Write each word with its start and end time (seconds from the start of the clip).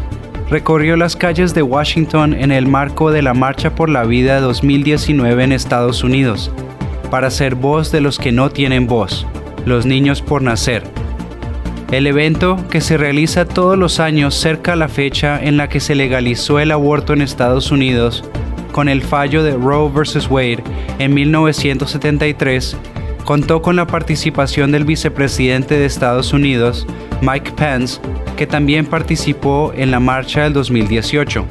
recorrió 0.49 0.97
las 0.97 1.17
calles 1.17 1.53
de 1.53 1.61
Washington 1.61 2.33
en 2.33 2.53
el 2.53 2.67
marco 2.67 3.11
de 3.11 3.21
la 3.21 3.35
Marcha 3.35 3.75
por 3.75 3.91
la 3.91 4.05
Vida 4.05 4.41
2019 4.41 5.45
en 5.45 5.53
Estados 5.53 6.03
Unidos, 6.03 6.51
para 7.11 7.31
ser 7.31 7.55
voz 7.55 7.93
de 7.93 8.01
los 8.01 8.19
que 8.19 8.33
no 8.33 8.49
tienen 8.49 8.87
voz, 8.87 9.27
los 9.67 9.85
niños 9.85 10.23
por 10.23 10.41
nacer 10.41 11.04
el 11.97 12.07
evento, 12.07 12.57
que 12.71 12.81
se 12.81 12.97
realiza 12.97 13.45
todos 13.45 13.79
los 13.79 14.01
años 14.01 14.35
cerca 14.35 14.73
a 14.73 14.77
la 14.77 14.89
fecha 14.89 15.39
en 15.41 15.57
la 15.57 15.69
que 15.69 15.81
se 15.81 15.95
legalizó 15.95 16.59
el 16.59 16.73
aborto 16.73 17.13
en 17.13 17.23
Estados 17.23 17.71
Unidos, 17.71 18.25
con 18.73 18.89
el 18.89 19.03
fallo 19.03 19.45
de 19.45 19.53
Roe 19.53 19.91
vs. 19.91 20.29
Wade 20.29 20.65
en 20.99 21.15
1973, 21.15 22.77
contó 23.25 23.63
con 23.63 23.77
la 23.77 23.87
participación 23.87 24.73
del 24.73 24.85
vicepresidente 24.85 25.79
de 25.79 25.87
Estados 25.87 26.33
Unidos, 26.33 26.87
Mike 27.23 27.53
Pence, 27.53 28.01
que 28.37 28.47
también 28.47 28.87
participó 28.87 29.73
en 29.77 29.91
la 29.91 30.01
marcha 30.01 30.43
del 30.43 30.53
2018. 30.53 31.45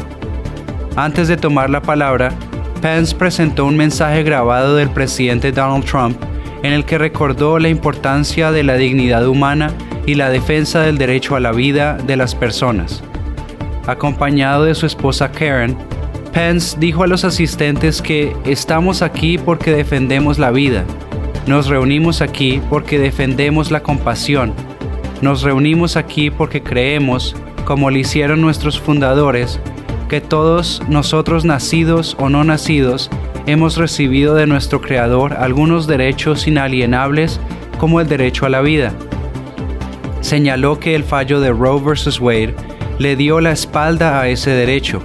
Antes 0.95 1.27
de 1.27 1.37
tomar 1.37 1.69
la 1.69 1.81
palabra, 1.81 2.33
Pence 2.81 3.15
presentó 3.15 3.65
un 3.65 3.77
mensaje 3.77 4.23
grabado 4.23 4.75
del 4.75 4.89
presidente 4.89 5.51
Donald 5.51 5.85
Trump 5.85 6.17
en 6.63 6.73
el 6.73 6.85
que 6.85 6.97
recordó 6.97 7.59
la 7.59 7.69
importancia 7.69 8.51
de 8.51 8.63
la 8.63 8.75
dignidad 8.75 9.27
humana 9.27 9.71
y 10.05 10.15
la 10.15 10.29
defensa 10.29 10.81
del 10.81 10.97
derecho 10.97 11.35
a 11.35 11.39
la 11.39 11.51
vida 11.51 11.97
de 11.97 12.17
las 12.17 12.35
personas. 12.35 13.03
Acompañado 13.87 14.65
de 14.65 14.75
su 14.75 14.85
esposa 14.85 15.31
Karen, 15.31 15.77
Pence 16.33 16.77
dijo 16.79 17.03
a 17.03 17.07
los 17.07 17.23
asistentes 17.23 18.01
que 18.01 18.35
estamos 18.45 19.01
aquí 19.01 19.37
porque 19.37 19.71
defendemos 19.71 20.39
la 20.39 20.51
vida. 20.51 20.83
Nos 21.47 21.67
reunimos 21.67 22.21
aquí 22.21 22.61
porque 22.69 22.97
defendemos 22.97 23.71
la 23.71 23.83
compasión. 23.83 24.53
Nos 25.21 25.43
reunimos 25.43 25.95
aquí 25.95 26.29
porque 26.31 26.63
creemos, 26.63 27.35
como 27.65 27.91
lo 27.91 27.97
hicieron 27.97 28.41
nuestros 28.41 28.79
fundadores, 28.79 29.59
que 30.09 30.21
todos 30.21 30.81
nosotros 30.89 31.45
nacidos 31.45 32.15
o 32.19 32.29
no 32.29 32.43
nacidos 32.43 33.09
hemos 33.45 33.77
recibido 33.77 34.35
de 34.35 34.47
nuestro 34.47 34.81
Creador 34.81 35.33
algunos 35.33 35.87
derechos 35.87 36.47
inalienables 36.47 37.39
como 37.77 37.99
el 37.99 38.07
derecho 38.07 38.45
a 38.45 38.49
la 38.49 38.61
vida 38.61 38.93
señaló 40.23 40.79
que 40.79 40.95
el 40.95 41.03
fallo 41.03 41.41
de 41.41 41.51
Roe 41.51 41.81
vs. 41.81 42.19
Wade 42.19 42.55
le 42.97 43.15
dio 43.15 43.41
la 43.41 43.51
espalda 43.51 44.21
a 44.21 44.29
ese 44.29 44.51
derecho, 44.51 45.01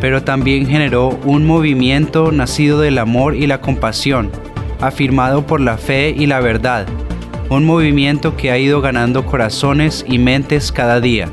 pero 0.00 0.22
también 0.22 0.66
generó 0.66 1.18
un 1.24 1.46
movimiento 1.46 2.30
nacido 2.30 2.80
del 2.80 2.98
amor 2.98 3.34
y 3.34 3.46
la 3.46 3.60
compasión, 3.60 4.30
afirmado 4.80 5.46
por 5.46 5.60
la 5.60 5.78
fe 5.78 6.14
y 6.16 6.26
la 6.26 6.40
verdad, 6.40 6.86
un 7.48 7.64
movimiento 7.64 8.36
que 8.36 8.50
ha 8.50 8.58
ido 8.58 8.80
ganando 8.80 9.24
corazones 9.24 10.04
y 10.06 10.18
mentes 10.18 10.70
cada 10.72 11.00
día. 11.00 11.28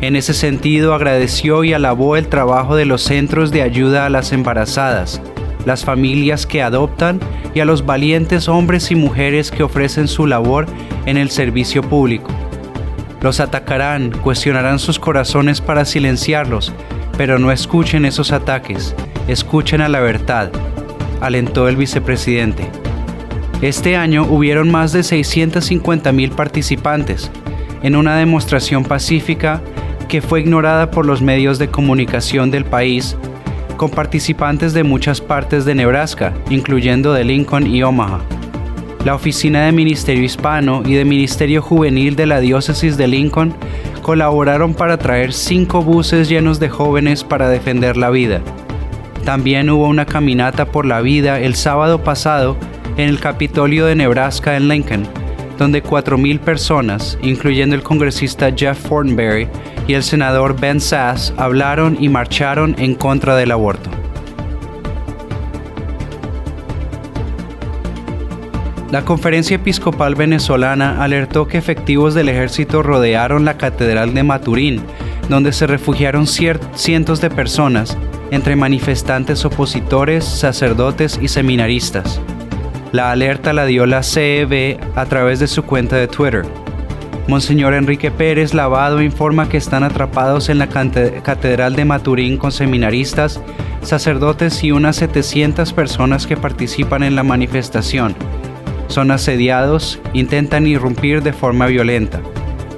En 0.00 0.16
ese 0.16 0.32
sentido 0.32 0.94
agradeció 0.94 1.64
y 1.64 1.74
alabó 1.74 2.16
el 2.16 2.28
trabajo 2.28 2.76
de 2.76 2.86
los 2.86 3.02
centros 3.02 3.50
de 3.50 3.62
ayuda 3.62 4.06
a 4.06 4.10
las 4.10 4.32
embarazadas, 4.32 5.20
las 5.68 5.84
familias 5.84 6.46
que 6.46 6.62
adoptan 6.62 7.20
y 7.54 7.60
a 7.60 7.64
los 7.64 7.86
valientes 7.86 8.48
hombres 8.48 8.90
y 8.90 8.96
mujeres 8.96 9.52
que 9.52 9.62
ofrecen 9.62 10.08
su 10.08 10.26
labor 10.26 10.66
en 11.06 11.16
el 11.16 11.30
servicio 11.30 11.82
público. 11.82 12.30
Los 13.20 13.38
atacarán, 13.38 14.10
cuestionarán 14.10 14.78
sus 14.78 14.98
corazones 14.98 15.60
para 15.60 15.84
silenciarlos, 15.84 16.72
pero 17.16 17.38
no 17.38 17.52
escuchen 17.52 18.04
esos 18.04 18.32
ataques, 18.32 18.94
escuchen 19.28 19.80
a 19.80 19.88
la 19.88 20.00
verdad, 20.00 20.50
alentó 21.20 21.68
el 21.68 21.76
vicepresidente. 21.76 22.68
Este 23.60 23.96
año 23.96 24.24
hubieron 24.24 24.70
más 24.70 24.92
de 24.92 25.02
650 25.02 26.12
mil 26.12 26.30
participantes 26.30 27.30
en 27.82 27.94
una 27.94 28.16
demostración 28.16 28.84
pacífica 28.84 29.60
que 30.08 30.22
fue 30.22 30.40
ignorada 30.40 30.90
por 30.90 31.04
los 31.04 31.20
medios 31.20 31.58
de 31.58 31.68
comunicación 31.68 32.50
del 32.50 32.64
país, 32.64 33.16
con 33.78 33.88
participantes 33.88 34.74
de 34.74 34.84
muchas 34.84 35.22
partes 35.22 35.64
de 35.64 35.74
Nebraska, 35.74 36.34
incluyendo 36.50 37.14
de 37.14 37.24
Lincoln 37.24 37.66
y 37.66 37.82
Omaha 37.82 38.20
la 39.04 39.14
Oficina 39.14 39.64
de 39.64 39.72
Ministerio 39.72 40.24
Hispano 40.24 40.82
y 40.84 40.94
de 40.94 41.04
Ministerio 41.06 41.62
Juvenil 41.62 42.16
de 42.16 42.26
la 42.26 42.40
Diócesis 42.40 42.96
de 42.96 43.06
Lincoln 43.06 43.54
colaboraron 44.02 44.74
para 44.74 44.98
traer 44.98 45.32
cinco 45.32 45.82
buses 45.82 46.28
llenos 46.28 46.60
de 46.60 46.68
jóvenes 46.68 47.24
para 47.24 47.48
defender 47.48 47.96
la 47.96 48.10
vida. 48.10 48.42
También 49.24 49.70
hubo 49.70 49.86
una 49.86 50.04
caminata 50.04 50.66
por 50.66 50.84
la 50.84 51.00
vida 51.00 51.40
el 51.40 51.54
sábado 51.54 52.02
pasado 52.04 52.56
en 52.96 53.08
el 53.08 53.20
Capitolio 53.20 53.86
de 53.86 53.94
Nebraska 53.94 54.56
en 54.56 54.68
Lincoln, 54.68 55.06
donde 55.58 55.82
4.000 55.82 56.40
personas, 56.40 57.18
incluyendo 57.22 57.76
el 57.76 57.82
congresista 57.82 58.52
Jeff 58.54 58.78
Fortenberry 58.78 59.48
y 59.88 59.94
el 59.94 60.04
senador 60.04 60.60
Ben 60.60 60.80
Sass, 60.80 61.34
hablaron 61.36 61.96
y 62.00 62.08
marcharon 62.08 62.76
en 62.78 62.94
contra 62.94 63.34
del 63.34 63.50
aborto. 63.50 63.90
La 68.92 69.04
Conferencia 69.04 69.56
Episcopal 69.56 70.14
Venezolana 70.14 71.02
alertó 71.02 71.48
que 71.48 71.58
efectivos 71.58 72.14
del 72.14 72.28
ejército 72.28 72.84
rodearon 72.84 73.44
la 73.44 73.58
Catedral 73.58 74.14
de 74.14 74.22
Maturín 74.22 74.82
donde 75.28 75.52
se 75.52 75.66
refugiaron 75.66 76.26
cientos 76.26 77.20
de 77.20 77.30
personas, 77.30 77.96
entre 78.30 78.56
manifestantes 78.56 79.44
opositores, 79.44 80.24
sacerdotes 80.24 81.18
y 81.20 81.28
seminaristas. 81.28 82.20
La 82.92 83.10
alerta 83.10 83.52
la 83.52 83.66
dio 83.66 83.86
la 83.86 84.02
CEB 84.02 84.78
a 84.96 85.06
través 85.06 85.38
de 85.40 85.46
su 85.46 85.62
cuenta 85.64 85.96
de 85.96 86.08
Twitter. 86.08 86.44
Monseñor 87.28 87.74
Enrique 87.74 88.10
Pérez 88.10 88.54
Lavado 88.54 89.02
informa 89.02 89.50
que 89.50 89.58
están 89.58 89.84
atrapados 89.84 90.48
en 90.48 90.56
la 90.56 90.68
Catedral 90.68 91.76
de 91.76 91.84
Maturín 91.84 92.38
con 92.38 92.52
seminaristas, 92.52 93.38
sacerdotes 93.82 94.64
y 94.64 94.72
unas 94.72 94.96
700 94.96 95.74
personas 95.74 96.26
que 96.26 96.38
participan 96.38 97.02
en 97.02 97.14
la 97.14 97.22
manifestación. 97.22 98.16
Son 98.86 99.10
asediados, 99.10 100.00
intentan 100.14 100.66
irrumpir 100.66 101.22
de 101.22 101.34
forma 101.34 101.66
violenta, 101.66 102.22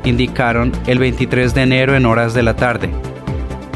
indicaron 0.03 0.73
el 0.89 0.99
23 0.99 1.55
de 1.55 1.63
enero 1.63 1.95
en 1.95 2.05
horas 2.05 2.35
de 2.35 2.43
la 2.43 2.57
tarde. 2.57 2.91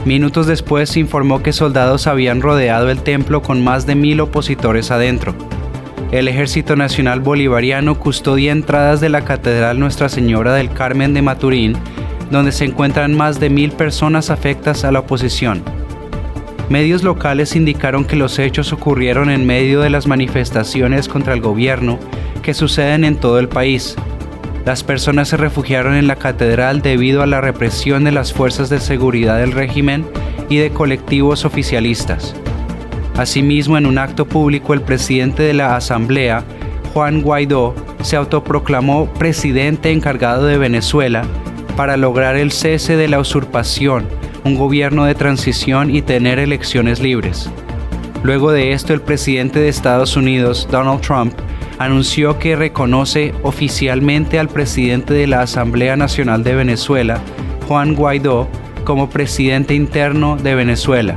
Minutos 0.04 0.48
después 0.48 0.90
se 0.90 0.98
informó 0.98 1.40
que 1.40 1.52
soldados 1.52 2.08
habían 2.08 2.42
rodeado 2.42 2.90
el 2.90 3.00
templo 3.00 3.42
con 3.42 3.62
más 3.62 3.86
de 3.86 3.94
mil 3.94 4.20
opositores 4.20 4.90
adentro 4.90 5.36
el 6.14 6.28
Ejército 6.28 6.76
Nacional 6.76 7.18
Bolivariano 7.18 7.98
custodia 7.98 8.52
entradas 8.52 9.00
de 9.00 9.08
la 9.08 9.24
Catedral 9.24 9.80
Nuestra 9.80 10.08
Señora 10.08 10.54
del 10.54 10.72
Carmen 10.72 11.12
de 11.12 11.22
Maturín, 11.22 11.76
donde 12.30 12.52
se 12.52 12.64
encuentran 12.64 13.16
más 13.16 13.40
de 13.40 13.50
mil 13.50 13.72
personas 13.72 14.30
afectas 14.30 14.84
a 14.84 14.92
la 14.92 15.00
oposición. 15.00 15.64
Medios 16.68 17.02
locales 17.02 17.56
indicaron 17.56 18.04
que 18.04 18.14
los 18.14 18.38
hechos 18.38 18.72
ocurrieron 18.72 19.28
en 19.28 19.44
medio 19.44 19.80
de 19.80 19.90
las 19.90 20.06
manifestaciones 20.06 21.08
contra 21.08 21.34
el 21.34 21.40
gobierno 21.40 21.98
que 22.44 22.54
suceden 22.54 23.02
en 23.02 23.16
todo 23.16 23.40
el 23.40 23.48
país. 23.48 23.96
Las 24.64 24.84
personas 24.84 25.26
se 25.28 25.36
refugiaron 25.36 25.96
en 25.96 26.06
la 26.06 26.14
catedral 26.14 26.80
debido 26.80 27.22
a 27.22 27.26
la 27.26 27.40
represión 27.40 28.04
de 28.04 28.12
las 28.12 28.32
fuerzas 28.32 28.70
de 28.70 28.78
seguridad 28.78 29.38
del 29.38 29.50
régimen 29.50 30.06
y 30.48 30.58
de 30.58 30.70
colectivos 30.70 31.44
oficialistas. 31.44 32.36
Asimismo, 33.16 33.78
en 33.78 33.86
un 33.86 33.98
acto 33.98 34.26
público, 34.26 34.74
el 34.74 34.82
presidente 34.82 35.44
de 35.44 35.54
la 35.54 35.76
Asamblea, 35.76 36.44
Juan 36.92 37.22
Guaidó, 37.22 37.74
se 38.02 38.16
autoproclamó 38.16 39.06
presidente 39.14 39.92
encargado 39.92 40.46
de 40.46 40.58
Venezuela 40.58 41.22
para 41.76 41.96
lograr 41.96 42.36
el 42.36 42.50
cese 42.50 42.96
de 42.96 43.08
la 43.08 43.20
usurpación, 43.20 44.06
un 44.44 44.56
gobierno 44.56 45.04
de 45.04 45.14
transición 45.14 45.94
y 45.94 46.02
tener 46.02 46.38
elecciones 46.40 47.00
libres. 47.00 47.48
Luego 48.24 48.50
de 48.50 48.72
esto, 48.72 48.92
el 48.92 49.00
presidente 49.00 49.60
de 49.60 49.68
Estados 49.68 50.16
Unidos, 50.16 50.66
Donald 50.70 51.00
Trump, 51.00 51.34
anunció 51.78 52.38
que 52.38 52.56
reconoce 52.56 53.32
oficialmente 53.42 54.38
al 54.38 54.48
presidente 54.48 55.14
de 55.14 55.26
la 55.26 55.42
Asamblea 55.42 55.96
Nacional 55.96 56.42
de 56.42 56.54
Venezuela, 56.54 57.20
Juan 57.68 57.94
Guaidó, 57.94 58.48
como 58.84 59.08
presidente 59.08 59.74
interno 59.74 60.36
de 60.36 60.54
Venezuela 60.54 61.16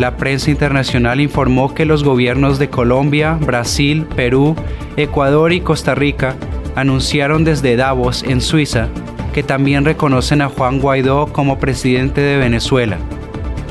la 0.00 0.16
prensa 0.16 0.50
internacional 0.50 1.20
informó 1.20 1.74
que 1.74 1.84
los 1.84 2.04
gobiernos 2.04 2.58
de 2.58 2.70
Colombia, 2.70 3.34
Brasil, 3.38 4.06
Perú, 4.16 4.56
Ecuador 4.96 5.52
y 5.52 5.60
Costa 5.60 5.94
Rica 5.94 6.36
anunciaron 6.74 7.44
desde 7.44 7.76
Davos, 7.76 8.22
en 8.22 8.40
Suiza, 8.40 8.88
que 9.34 9.42
también 9.42 9.84
reconocen 9.84 10.40
a 10.40 10.48
Juan 10.48 10.80
Guaidó 10.80 11.26
como 11.26 11.58
presidente 11.58 12.22
de 12.22 12.38
Venezuela. 12.38 12.96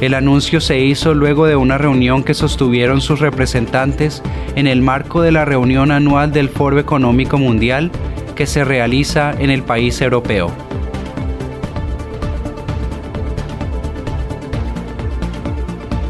El 0.02 0.14
anuncio 0.14 0.62
se 0.62 0.80
hizo 0.80 1.16
luego 1.16 1.48
de 1.48 1.56
una 1.56 1.80
reunión 1.80 2.24
que 2.24 2.36
sostuvieron 2.36 3.02
sus 3.02 3.20
representantes 3.20 4.22
en 4.56 4.68
el 4.68 4.84
marco 4.84 5.24
de 5.24 5.32
la 5.32 5.46
reunión 5.46 5.90
anual 5.90 6.32
del 6.32 6.50
Foro 6.50 6.80
Económico 6.80 7.40
Mundial 7.40 7.90
que 8.36 8.46
se 8.46 8.64
realiza 8.64 9.34
en 9.40 9.50
el 9.50 9.64
país 9.64 10.00
europeo. 10.00 10.69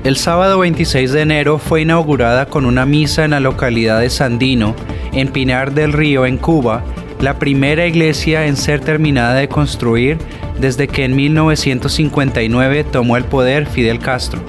El 0.10 0.18
sábado 0.18 0.58
26 0.58 1.12
de 1.12 1.22
enero 1.22 1.60
fue 1.60 1.82
inaugurada 1.82 2.48
con 2.48 2.66
una 2.66 2.88
misa 2.88 3.26
en 3.26 3.30
la 3.30 3.40
localidad 3.40 4.00
de 4.00 4.10
Sandino, 4.10 4.76
en 5.14 5.28
Pinar 5.28 5.72
del 5.72 5.94
Río, 5.94 6.26
en 6.26 6.38
Cuba, 6.38 6.84
la 7.22 7.38
primera 7.38 7.86
iglesia 7.86 8.48
en 8.48 8.58
ser 8.58 8.80
terminada 8.80 9.36
de 9.36 9.48
construir 9.48 10.18
desde 10.60 10.88
que 10.88 11.06
en 11.06 11.16
1959 11.16 12.86
tomó 12.86 13.18
el 13.18 13.24
poder 13.24 13.68
Fidel 13.68 14.00
Castro. 14.00 14.42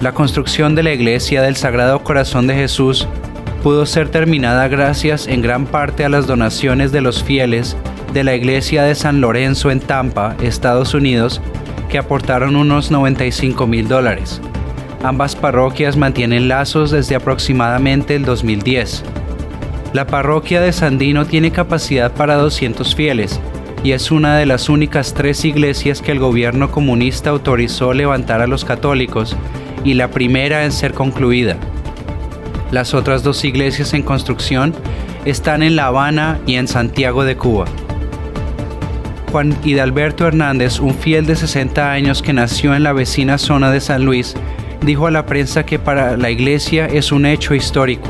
La 0.00 0.14
construcción 0.14 0.74
de 0.74 0.82
la 0.82 0.92
iglesia 0.92 1.42
del 1.42 1.54
Sagrado 1.54 2.02
Corazón 2.02 2.48
de 2.48 2.54
Jesús 2.56 3.06
pudo 3.62 3.86
ser 3.86 4.08
terminada 4.08 4.66
gracias 4.66 5.28
en 5.28 5.42
gran 5.42 5.66
parte 5.66 6.04
a 6.04 6.08
las 6.08 6.26
donaciones 6.26 6.90
de 6.90 7.02
los 7.02 7.22
fieles 7.22 7.76
de 8.12 8.24
la 8.24 8.34
iglesia 8.34 8.82
de 8.82 8.96
San 8.96 9.20
Lorenzo 9.20 9.70
en 9.70 9.78
Tampa, 9.78 10.34
Estados 10.42 10.92
Unidos, 10.92 11.40
que 11.88 11.98
aportaron 11.98 12.56
unos 12.56 12.90
95 12.90 13.68
mil 13.68 13.86
dólares. 13.86 14.40
Ambas 15.02 15.34
parroquias 15.34 15.96
mantienen 15.96 16.46
lazos 16.46 16.92
desde 16.92 17.16
aproximadamente 17.16 18.14
el 18.14 18.24
2010. 18.24 19.02
La 19.92 20.06
parroquia 20.06 20.60
de 20.60 20.72
Sandino 20.72 21.26
tiene 21.26 21.50
capacidad 21.50 22.12
para 22.12 22.36
200 22.36 22.94
fieles 22.94 23.40
y 23.82 23.92
es 23.92 24.12
una 24.12 24.36
de 24.36 24.46
las 24.46 24.68
únicas 24.68 25.12
tres 25.12 25.44
iglesias 25.44 26.00
que 26.00 26.12
el 26.12 26.20
gobierno 26.20 26.70
comunista 26.70 27.30
autorizó 27.30 27.92
levantar 27.92 28.40
a 28.40 28.46
los 28.46 28.64
católicos 28.64 29.36
y 29.82 29.94
la 29.94 30.08
primera 30.08 30.64
en 30.64 30.70
ser 30.70 30.94
concluida. 30.94 31.56
Las 32.70 32.94
otras 32.94 33.24
dos 33.24 33.44
iglesias 33.44 33.94
en 33.94 34.04
construcción 34.04 34.72
están 35.24 35.64
en 35.64 35.74
La 35.74 35.86
Habana 35.86 36.38
y 36.46 36.54
en 36.54 36.68
Santiago 36.68 37.24
de 37.24 37.36
Cuba. 37.36 37.64
Juan 39.32 39.56
Hidalberto 39.64 40.26
Hernández, 40.26 40.78
un 40.78 40.94
fiel 40.94 41.26
de 41.26 41.34
60 41.34 41.90
años 41.90 42.22
que 42.22 42.32
nació 42.32 42.74
en 42.74 42.84
la 42.84 42.92
vecina 42.92 43.38
zona 43.38 43.70
de 43.70 43.80
San 43.80 44.04
Luis, 44.04 44.36
dijo 44.84 45.06
a 45.06 45.10
la 45.10 45.26
prensa 45.26 45.64
que 45.64 45.78
para 45.78 46.16
la 46.16 46.30
iglesia 46.30 46.86
es 46.86 47.12
un 47.12 47.26
hecho 47.26 47.54
histórico. 47.54 48.08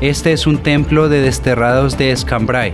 Este 0.00 0.32
es 0.32 0.46
un 0.46 0.58
templo 0.58 1.08
de 1.08 1.20
desterrados 1.20 1.96
de 1.96 2.10
Escambray. 2.10 2.72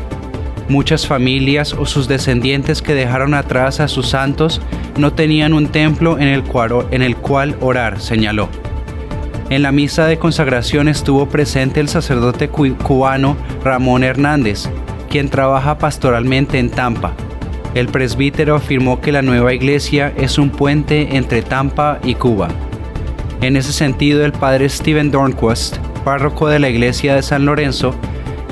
Muchas 0.69 1.07
familias 1.07 1.75
o 1.75 1.87
sus 1.87 2.09
descendientes 2.09 2.83
que 2.83 2.95
dejaron 2.95 3.35
atrás 3.35 3.81
a 3.81 3.89
sus 3.89 4.09
santos 4.09 4.61
no 4.97 5.13
tenían 5.13 5.53
un 5.53 5.69
templo 5.69 6.19
en 6.19 6.29
el 6.29 6.43
cual, 6.45 6.87
en 6.91 7.03
el 7.03 7.17
cual 7.17 7.57
orar, 7.61 8.01
señaló. 8.01 8.49
En 9.51 9.63
la 9.63 9.73
misa 9.73 10.07
de 10.07 10.19
consagración 10.19 10.89
estuvo 10.89 11.29
presente 11.29 11.81
el 11.81 11.89
sacerdote 11.89 12.49
cubano 12.49 13.37
Ramón 13.63 14.03
Hernández, 14.03 14.71
quien 15.11 15.29
trabaja 15.29 15.79
pastoralmente 15.79 16.59
en 16.59 16.71
Tampa. 16.71 17.13
El 17.75 17.89
presbítero 17.89 18.55
afirmó 18.55 19.01
que 19.01 19.13
la 19.13 19.23
nueva 19.23 19.53
iglesia 19.53 20.13
es 20.17 20.39
un 20.39 20.51
puente 20.51 21.17
entre 21.17 21.43
Tampa 21.43 21.99
y 22.03 22.15
Cuba. 22.15 22.49
En 23.43 23.57
ese 23.57 23.73
sentido, 23.73 24.25
el 24.25 24.31
padre 24.31 24.69
Steven 24.69 25.11
Dornquist, 25.11 25.79
párroco 26.05 26.47
de 26.47 26.61
la 26.61 26.69
iglesia 26.69 27.17
de 27.17 27.23
San 27.23 27.45
Lorenzo, 27.45 27.93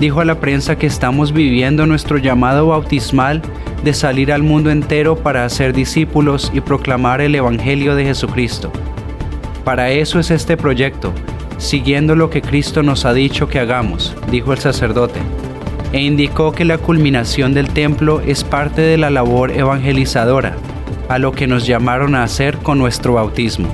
dijo 0.00 0.20
a 0.20 0.24
la 0.24 0.40
prensa 0.40 0.76
que 0.76 0.88
estamos 0.88 1.32
viviendo 1.32 1.86
nuestro 1.86 2.18
llamado 2.18 2.66
bautismal 2.66 3.40
de 3.84 3.94
salir 3.94 4.32
al 4.32 4.42
mundo 4.42 4.68
entero 4.68 5.14
para 5.14 5.44
hacer 5.44 5.72
discípulos 5.72 6.50
y 6.52 6.60
proclamar 6.60 7.20
el 7.20 7.36
Evangelio 7.36 7.94
de 7.94 8.04
Jesucristo. 8.04 8.72
Para 9.62 9.90
eso 9.90 10.18
es 10.18 10.32
este 10.32 10.56
proyecto, 10.56 11.12
siguiendo 11.58 12.16
lo 12.16 12.28
que 12.28 12.42
Cristo 12.42 12.82
nos 12.82 13.04
ha 13.04 13.12
dicho 13.12 13.46
que 13.46 13.60
hagamos, 13.60 14.16
dijo 14.28 14.52
el 14.52 14.58
sacerdote, 14.58 15.20
e 15.92 16.00
indicó 16.00 16.50
que 16.50 16.64
la 16.64 16.78
culminación 16.78 17.54
del 17.54 17.68
templo 17.68 18.22
es 18.22 18.42
parte 18.42 18.82
de 18.82 18.98
la 18.98 19.10
labor 19.10 19.52
evangelizadora, 19.52 20.56
a 21.08 21.20
lo 21.20 21.30
que 21.30 21.46
nos 21.46 21.64
llamaron 21.64 22.16
a 22.16 22.24
hacer 22.24 22.58
con 22.58 22.78
nuestro 22.78 23.12
bautismo. 23.12 23.68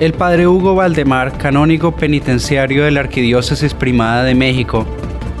El 0.00 0.12
padre 0.12 0.46
Hugo 0.46 0.76
Valdemar, 0.76 1.36
canónigo 1.38 1.90
penitenciario 1.96 2.84
de 2.84 2.92
la 2.92 3.00
Arquidiócesis 3.00 3.74
Primada 3.74 4.22
de 4.22 4.36
México, 4.36 4.86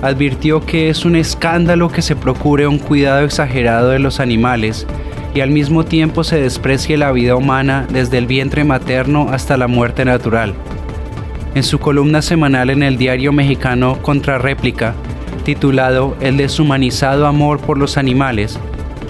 advirtió 0.02 0.66
que 0.66 0.90
es 0.90 1.04
un 1.04 1.14
escándalo 1.14 1.90
que 1.90 2.02
se 2.02 2.16
procure 2.16 2.66
un 2.66 2.80
cuidado 2.80 3.24
exagerado 3.24 3.90
de 3.90 4.00
los 4.00 4.18
animales 4.18 4.84
y 5.32 5.42
al 5.42 5.52
mismo 5.52 5.84
tiempo 5.84 6.24
se 6.24 6.40
desprecie 6.40 6.96
la 6.96 7.12
vida 7.12 7.36
humana 7.36 7.86
desde 7.88 8.18
el 8.18 8.26
vientre 8.26 8.64
materno 8.64 9.28
hasta 9.30 9.56
la 9.56 9.68
muerte 9.68 10.04
natural. 10.04 10.54
En 11.54 11.62
su 11.62 11.78
columna 11.78 12.20
semanal 12.20 12.70
en 12.70 12.82
el 12.82 12.96
diario 12.98 13.32
mexicano 13.32 14.02
Contrarréplica, 14.02 14.94
titulado 15.44 16.16
El 16.20 16.36
deshumanizado 16.36 17.28
amor 17.28 17.60
por 17.60 17.78
los 17.78 17.96
animales, 17.96 18.58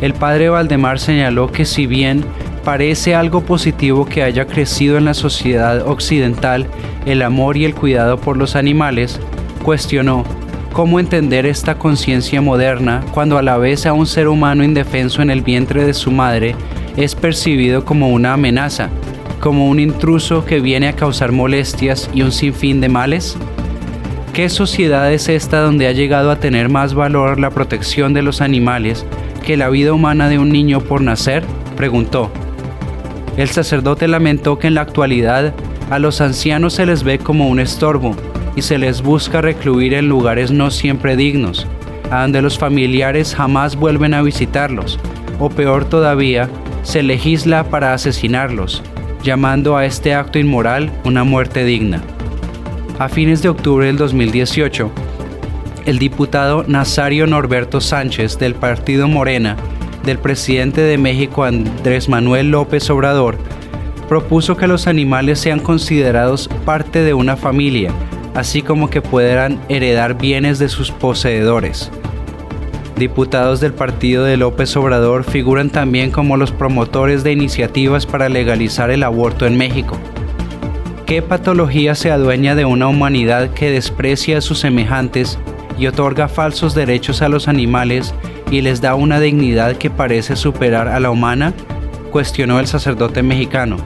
el 0.03 0.13
padre 0.13 0.51
Valdemar 0.51 0.99
señaló 1.01 1.51
que 1.51 1.65
si 1.65 1.87
bien 1.87 2.23
parece 2.69 3.15
algo 3.15 3.41
positivo 3.41 4.05
que 4.05 4.23
haya 4.23 4.47
crecido 4.47 4.99
en 4.99 5.07
la 5.07 5.15
sociedad 5.15 5.89
occidental 5.89 6.67
el 7.07 7.23
amor 7.23 7.57
y 7.57 7.65
el 7.65 7.75
cuidado 7.75 8.19
por 8.21 8.37
los 8.37 8.57
animales, 8.57 9.19
cuestionó 9.63 10.23
cómo 10.75 11.01
entender 11.01 11.47
esta 11.47 11.79
conciencia 11.79 12.43
moderna 12.43 13.03
cuando 13.13 13.39
a 13.39 13.43
la 13.43 13.57
vez 13.57 13.87
a 13.87 13.95
un 13.95 14.07
ser 14.07 14.29
humano 14.29 14.65
indefenso 14.65 15.23
en 15.23 15.31
el 15.31 15.41
vientre 15.41 15.87
de 15.87 15.95
su 15.95 16.11
madre 16.11 16.55
es 16.99 17.15
percibido 17.15 17.87
como 17.87 18.11
una 18.11 18.35
amenaza, 18.35 18.91
como 19.41 19.71
un 19.71 19.81
intruso 19.81 20.45
que 20.45 20.61
viene 20.61 20.89
a 20.89 20.93
causar 20.95 21.33
molestias 21.33 22.11
y 22.13 22.21
un 22.21 22.33
sinfín 22.33 22.83
de 22.83 22.91
males. 22.91 23.39
¿Qué 24.35 24.51
sociedad 24.51 25.11
es 25.11 25.31
esta 25.31 25.63
donde 25.63 25.87
ha 25.87 25.93
llegado 25.93 26.31
a 26.31 26.39
tener 26.39 26.69
más 26.69 26.93
valor 26.93 27.41
la 27.41 27.49
protección 27.49 28.13
de 28.13 28.21
los 28.21 28.43
animales 28.43 29.07
que 29.43 29.57
la 29.57 29.71
vida 29.71 29.95
humana 29.95 30.29
de 30.29 30.39
un 30.39 30.51
niño 30.51 30.83
por 30.83 31.01
nacer? 31.01 31.45
preguntó. 31.75 32.31
El 33.39 33.49
sacerdote 33.51 34.09
lamentó 34.09 34.59
que 34.59 34.67
en 34.67 34.75
la 34.75 34.81
actualidad 34.81 35.55
a 35.91 36.01
los 36.01 36.21
ancianos 36.21 36.75
se 36.75 36.87
les 36.87 37.05
ve 37.05 37.21
como 37.21 37.49
un 37.49 37.61
estorbo 37.61 38.17
y 38.57 38.63
se 38.63 38.79
les 38.79 39.01
busca 39.01 39.41
recluir 39.41 39.95
en 39.95 40.09
lugares 40.09 40.51
no 40.51 40.73
siempre 40.73 41.15
dignos, 41.15 41.65
a 42.11 42.23
donde 42.23 42.43
los 42.43 42.59
familiares 42.59 43.37
jamás 43.37 43.77
vuelven 43.77 44.13
a 44.13 44.23
visitarlos, 44.23 44.99
o 45.39 45.51
peor 45.51 45.85
todavía, 45.85 46.51
se 46.83 47.05
legisla 47.05 47.63
para 47.63 47.95
asesinarlos, 47.95 48.83
llamando 49.23 49.77
a 49.77 49.85
este 49.85 50.15
acto 50.15 50.41
inmoral 50.41 50.91
una 51.05 51.23
muerte 51.23 51.65
digna. 51.65 52.03
A 52.99 53.09
fines 53.09 53.41
de 53.41 53.51
octubre 53.51 53.87
del 53.87 53.99
2018, 53.99 54.91
el 55.87 56.01
diputado 56.01 56.65
Nazario 56.67 57.29
Norberto 57.29 57.81
Sánchez 57.81 58.37
del 58.37 58.57
partido 58.57 59.07
Morena, 59.07 59.57
del 60.09 60.19
presidente 60.19 60.81
de 60.81 60.97
México 60.97 61.45
Andrés 61.45 62.09
Manuel 62.09 62.51
López 62.51 62.89
Obrador, 62.89 63.37
propuso 64.09 64.57
que 64.57 64.67
los 64.67 64.87
animales 64.87 65.39
sean 65.39 65.61
considerados 65.61 66.49
parte 66.65 67.03
de 67.03 67.13
una 67.13 67.37
familia, 67.37 67.93
así 68.35 68.63
como 68.63 68.89
que 68.89 69.03
puedan 69.03 69.61
heredar 69.69 70.17
bienes 70.17 70.59
de 70.59 70.71
sus 70.71 70.91
poseedores. 70.91 71.91
Diputados 72.97 73.61
del 73.61 73.75
partido 73.75 74.25
de 74.25 74.39
López 74.39 74.75
Obrador 74.79 75.25
figuran 75.25 75.69
también 75.69 76.11
como 76.11 76.39
los 76.39 76.53
promotores 76.53 77.23
de 77.23 77.33
iniciativas 77.33 78.07
para 78.07 78.31
legalizar 78.31 78.91
el 78.91 79.03
aborto 79.03 79.45
en 79.47 79.59
México. 79.59 79.99
¿Qué 81.05 81.21
patología 81.21 81.95
se 81.95 82.11
adueña 82.11 82.55
de 82.55 82.65
una 82.65 82.89
humanidad 82.89 83.51
que 83.51 83.71
desprecia 83.71 84.39
a 84.39 84.41
sus 84.41 84.59
semejantes 84.59 85.39
y 85.79 85.87
otorga 85.87 86.29
falsos 86.29 86.75
derechos 86.75 87.21
a 87.21 87.29
los 87.29 87.47
animales 87.47 88.15
y 88.51 88.61
les 88.61 88.81
da 88.81 88.95
una 88.95 89.21
dignidad 89.21 89.77
que 89.77 89.91
parece 89.91 90.37
superar 90.37 90.89
a 90.89 91.01
la 91.01 91.11
humana? 91.11 91.55
cuestionó 92.11 92.59
el 92.59 92.67
sacerdote 92.67 93.23
mexicano. 93.23 93.77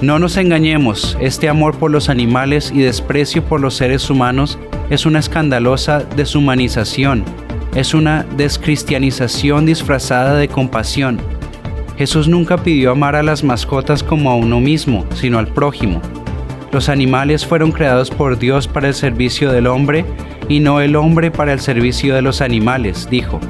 No 0.00 0.18
nos 0.18 0.36
engañemos, 0.36 1.16
este 1.20 1.48
amor 1.48 1.76
por 1.76 1.90
los 1.90 2.08
animales 2.08 2.70
y 2.72 2.80
desprecio 2.80 3.44
por 3.44 3.60
los 3.60 3.74
seres 3.74 4.08
humanos 4.10 4.58
es 4.90 5.06
una 5.06 5.18
escandalosa 5.18 6.00
deshumanización 6.16 7.24
es 7.76 7.92
una 7.92 8.24
descristianización 8.38 9.66
disfrazada 9.66 10.34
de 10.38 10.48
compasión. 10.48 11.20
Jesús 11.98 12.26
nunca 12.26 12.56
pidió 12.56 12.90
amar 12.90 13.16
a 13.16 13.22
las 13.22 13.44
mascotas 13.44 14.02
como 14.02 14.30
a 14.30 14.34
uno 14.34 14.60
mismo, 14.60 15.04
sino 15.14 15.38
al 15.38 15.48
prójimo. 15.48 16.00
Los 16.76 16.90
animales 16.90 17.46
fueron 17.46 17.72
creados 17.72 18.10
por 18.10 18.38
Dios 18.38 18.68
para 18.68 18.88
el 18.88 18.92
servicio 18.92 19.50
del 19.50 19.66
hombre 19.66 20.04
y 20.46 20.60
no 20.60 20.82
el 20.82 20.94
hombre 20.94 21.30
para 21.30 21.54
el 21.54 21.60
servicio 21.60 22.14
de 22.14 22.20
los 22.20 22.42
animales, 22.42 23.08
dijo. 23.08 23.40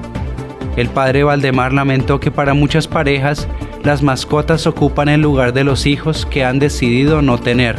El 0.76 0.88
padre 0.88 1.24
Valdemar 1.24 1.72
lamentó 1.72 2.20
que 2.20 2.30
para 2.30 2.54
muchas 2.54 2.86
parejas 2.86 3.48
las 3.82 4.00
mascotas 4.00 4.68
ocupan 4.68 5.08
el 5.08 5.22
lugar 5.22 5.52
de 5.52 5.64
los 5.64 5.86
hijos 5.86 6.24
que 6.24 6.44
han 6.44 6.60
decidido 6.60 7.20
no 7.20 7.36
tener. 7.38 7.74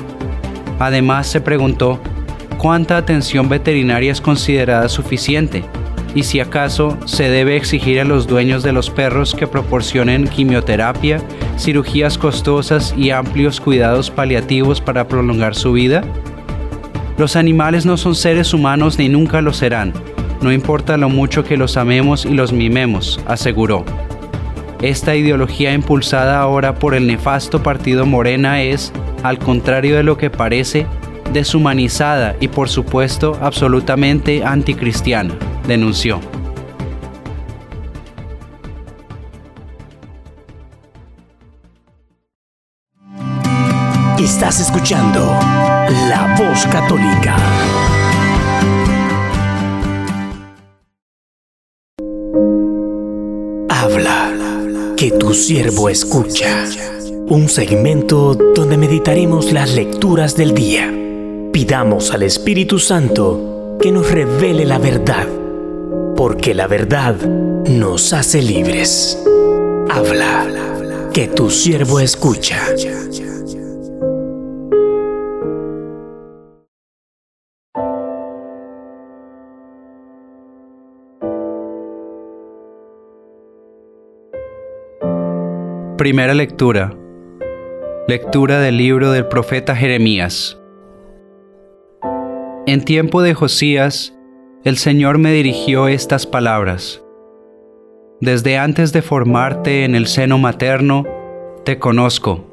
Además 0.80 1.28
se 1.28 1.40
preguntó, 1.40 2.02
¿cuánta 2.58 2.98
atención 2.98 3.48
veterinaria 3.48 4.12
es 4.12 4.20
considerada 4.20 4.90
suficiente? 4.90 5.64
Y 6.18 6.24
si 6.24 6.40
acaso 6.40 6.98
se 7.06 7.30
debe 7.30 7.58
exigir 7.58 8.00
a 8.00 8.04
los 8.04 8.26
dueños 8.26 8.64
de 8.64 8.72
los 8.72 8.90
perros 8.90 9.36
que 9.36 9.46
proporcionen 9.46 10.28
quimioterapia, 10.28 11.22
cirugías 11.60 12.18
costosas 12.18 12.96
y 12.98 13.12
amplios 13.12 13.62
cuidados 13.62 14.10
paliativos 14.10 14.82
para 14.82 15.08
prolongar 15.08 15.54
su 15.54 15.74
vida? 15.74 16.02
Los 17.20 17.36
animales 17.36 17.86
no 17.86 17.98
son 17.98 18.16
seres 18.16 18.52
humanos 18.56 18.98
ni 18.98 19.10
nunca 19.10 19.42
lo 19.42 19.54
serán, 19.54 19.94
no 20.42 20.52
importa 20.52 20.98
lo 20.98 21.08
mucho 21.08 21.44
que 21.44 21.56
los 21.56 21.78
amemos 21.78 22.26
y 22.26 22.32
los 22.32 22.52
mimemos, 22.52 23.20
aseguró. 23.28 23.86
Esta 24.82 25.16
ideología 25.16 25.72
impulsada 25.72 26.40
ahora 26.40 26.80
por 26.80 26.96
el 26.96 27.06
nefasto 27.06 27.62
partido 27.62 28.08
Morena 28.08 28.64
es, 28.64 28.92
al 29.22 29.38
contrario 29.38 29.96
de 29.96 30.04
lo 30.04 30.18
que 30.18 30.32
parece, 30.32 30.88
deshumanizada 31.32 32.36
y 32.40 32.48
por 32.48 32.70
supuesto 32.70 33.38
absolutamente 33.40 34.44
anticristiana 34.44 35.36
denunció. 35.68 36.20
Estás 44.18 44.62
escuchando 44.62 45.20
La 46.10 46.36
Voz 46.40 46.66
Católica. 46.68 47.36
Habla, 53.70 54.32
que 54.96 55.12
tu 55.12 55.34
siervo 55.34 55.90
escucha. 55.90 56.66
Un 57.28 57.50
segmento 57.50 58.34
donde 58.56 58.78
meditaremos 58.78 59.52
las 59.52 59.76
lecturas 59.76 60.38
del 60.38 60.54
día. 60.54 60.94
Pidamos 61.52 62.12
al 62.12 62.24
Espíritu 62.24 62.80
Santo 62.80 63.78
que 63.82 63.92
nos 63.92 64.10
revele 64.10 64.66
la 64.66 64.78
verdad 64.78 65.28
porque 66.18 66.56
la 66.56 66.66
verdad 66.66 67.16
nos 67.16 68.12
hace 68.12 68.42
libres. 68.42 69.24
Habla, 69.88 70.48
que 71.14 71.28
tu 71.28 71.52
siervo 71.52 72.00
escucha. 72.00 72.60
Primera 85.98 86.34
lectura. 86.34 86.96
Lectura 88.08 88.60
del 88.60 88.78
libro 88.78 89.12
del 89.12 89.28
profeta 89.28 89.76
Jeremías. 89.76 90.60
En 92.66 92.84
tiempo 92.84 93.22
de 93.22 93.34
Josías, 93.34 94.17
el 94.64 94.78
Señor 94.78 95.18
me 95.18 95.32
dirigió 95.32 95.88
estas 95.88 96.26
palabras. 96.26 97.04
Desde 98.20 98.58
antes 98.58 98.92
de 98.92 99.02
formarte 99.02 99.86
en 99.86 99.96
el 99.96 100.08
seno 100.08 100.38
materno, 100.38 101.06
te 101.64 101.78
conozco. 101.78 102.44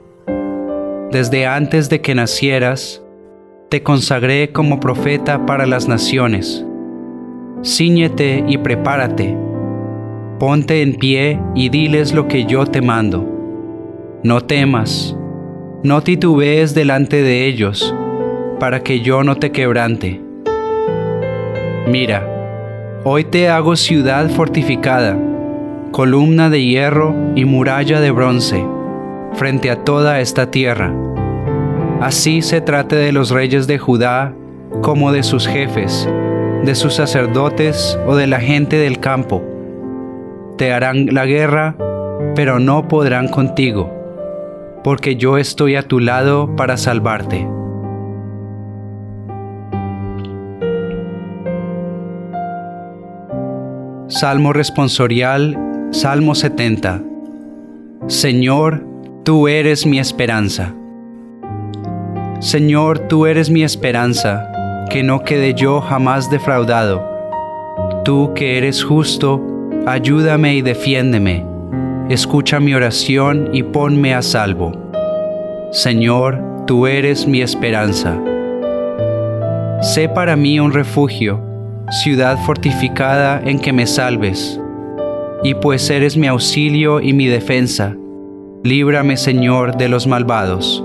Desde 1.10 1.46
antes 1.46 1.88
de 1.88 2.00
que 2.02 2.14
nacieras, 2.14 3.02
te 3.70 3.82
consagré 3.82 4.52
como 4.52 4.80
profeta 4.80 5.46
para 5.46 5.66
las 5.66 5.88
naciones. 5.88 6.64
Cíñete 7.64 8.44
y 8.46 8.58
prepárate. 8.58 9.36
Ponte 10.38 10.82
en 10.82 10.96
pie 10.96 11.40
y 11.54 11.70
diles 11.70 12.12
lo 12.12 12.28
que 12.28 12.44
yo 12.44 12.66
te 12.66 12.82
mando. 12.82 13.26
No 14.22 14.42
temas, 14.42 15.16
no 15.82 16.02
titubees 16.02 16.74
delante 16.74 17.22
de 17.22 17.46
ellos, 17.46 17.94
para 18.60 18.82
que 18.82 19.00
yo 19.00 19.24
no 19.24 19.36
te 19.36 19.52
quebrante. 19.52 20.23
Mira, 21.86 22.26
hoy 23.04 23.24
te 23.24 23.50
hago 23.50 23.76
ciudad 23.76 24.30
fortificada, 24.30 25.18
columna 25.90 26.48
de 26.48 26.64
hierro 26.64 27.14
y 27.34 27.44
muralla 27.44 28.00
de 28.00 28.10
bronce, 28.10 28.64
frente 29.34 29.70
a 29.70 29.84
toda 29.84 30.20
esta 30.20 30.50
tierra. 30.50 30.94
Así 32.00 32.40
se 32.40 32.62
trate 32.62 32.96
de 32.96 33.12
los 33.12 33.28
reyes 33.28 33.66
de 33.66 33.76
Judá 33.76 34.32
como 34.80 35.12
de 35.12 35.22
sus 35.22 35.46
jefes, 35.46 36.08
de 36.64 36.74
sus 36.74 36.94
sacerdotes 36.94 37.98
o 38.06 38.16
de 38.16 38.28
la 38.28 38.40
gente 38.40 38.76
del 38.78 38.98
campo. 38.98 39.42
Te 40.56 40.72
harán 40.72 41.08
la 41.12 41.26
guerra, 41.26 41.76
pero 42.34 42.60
no 42.60 42.88
podrán 42.88 43.28
contigo, 43.28 43.92
porque 44.82 45.16
yo 45.16 45.36
estoy 45.36 45.76
a 45.76 45.82
tu 45.82 46.00
lado 46.00 46.56
para 46.56 46.78
salvarte. 46.78 47.46
Salmo 54.14 54.52
responsorial, 54.52 55.58
Salmo 55.90 56.36
70. 56.36 57.02
Señor, 58.06 58.86
tú 59.24 59.48
eres 59.48 59.86
mi 59.86 59.98
esperanza. 59.98 60.72
Señor, 62.38 63.00
tú 63.00 63.26
eres 63.26 63.50
mi 63.50 63.64
esperanza, 63.64 64.86
que 64.88 65.02
no 65.02 65.24
quede 65.24 65.54
yo 65.54 65.80
jamás 65.80 66.30
defraudado. 66.30 67.02
Tú 68.04 68.34
que 68.36 68.56
eres 68.56 68.84
justo, 68.84 69.42
ayúdame 69.84 70.54
y 70.54 70.62
defiéndeme. 70.62 71.44
Escucha 72.08 72.60
mi 72.60 72.72
oración 72.72 73.50
y 73.52 73.64
ponme 73.64 74.14
a 74.14 74.22
salvo. 74.22 74.92
Señor, 75.72 76.40
tú 76.68 76.86
eres 76.86 77.26
mi 77.26 77.42
esperanza. 77.42 78.16
Sé 79.82 80.08
para 80.08 80.36
mí 80.36 80.60
un 80.60 80.72
refugio 80.72 81.53
ciudad 81.90 82.38
fortificada 82.44 83.40
en 83.44 83.58
que 83.58 83.72
me 83.72 83.86
salves. 83.86 84.60
Y 85.42 85.54
pues 85.54 85.88
eres 85.90 86.16
mi 86.16 86.26
auxilio 86.26 87.00
y 87.00 87.12
mi 87.12 87.26
defensa, 87.26 87.96
líbrame 88.62 89.16
Señor 89.16 89.76
de 89.76 89.88
los 89.88 90.06
malvados. 90.06 90.82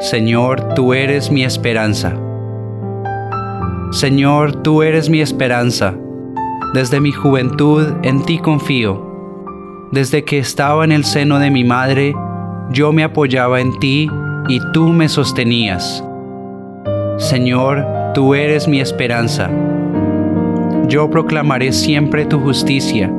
Señor, 0.00 0.74
tú 0.74 0.92
eres 0.92 1.30
mi 1.30 1.44
esperanza. 1.44 2.14
Señor, 3.92 4.62
tú 4.62 4.82
eres 4.82 5.08
mi 5.08 5.20
esperanza. 5.20 5.94
Desde 6.74 7.00
mi 7.00 7.12
juventud 7.12 7.94
en 8.02 8.24
ti 8.24 8.38
confío. 8.38 9.00
Desde 9.92 10.24
que 10.24 10.38
estaba 10.38 10.84
en 10.84 10.90
el 10.90 11.04
seno 11.04 11.38
de 11.38 11.52
mi 11.52 11.62
madre, 11.62 12.12
yo 12.70 12.92
me 12.92 13.04
apoyaba 13.04 13.60
en 13.60 13.78
ti 13.78 14.10
y 14.48 14.58
tú 14.72 14.88
me 14.88 15.08
sostenías. 15.08 16.04
Señor, 17.18 17.86
tú 18.12 18.34
eres 18.34 18.66
mi 18.66 18.80
esperanza. 18.80 19.48
Yo 20.88 21.10
proclamaré 21.10 21.72
siempre 21.72 22.26
tu 22.26 22.40
justicia 22.40 23.10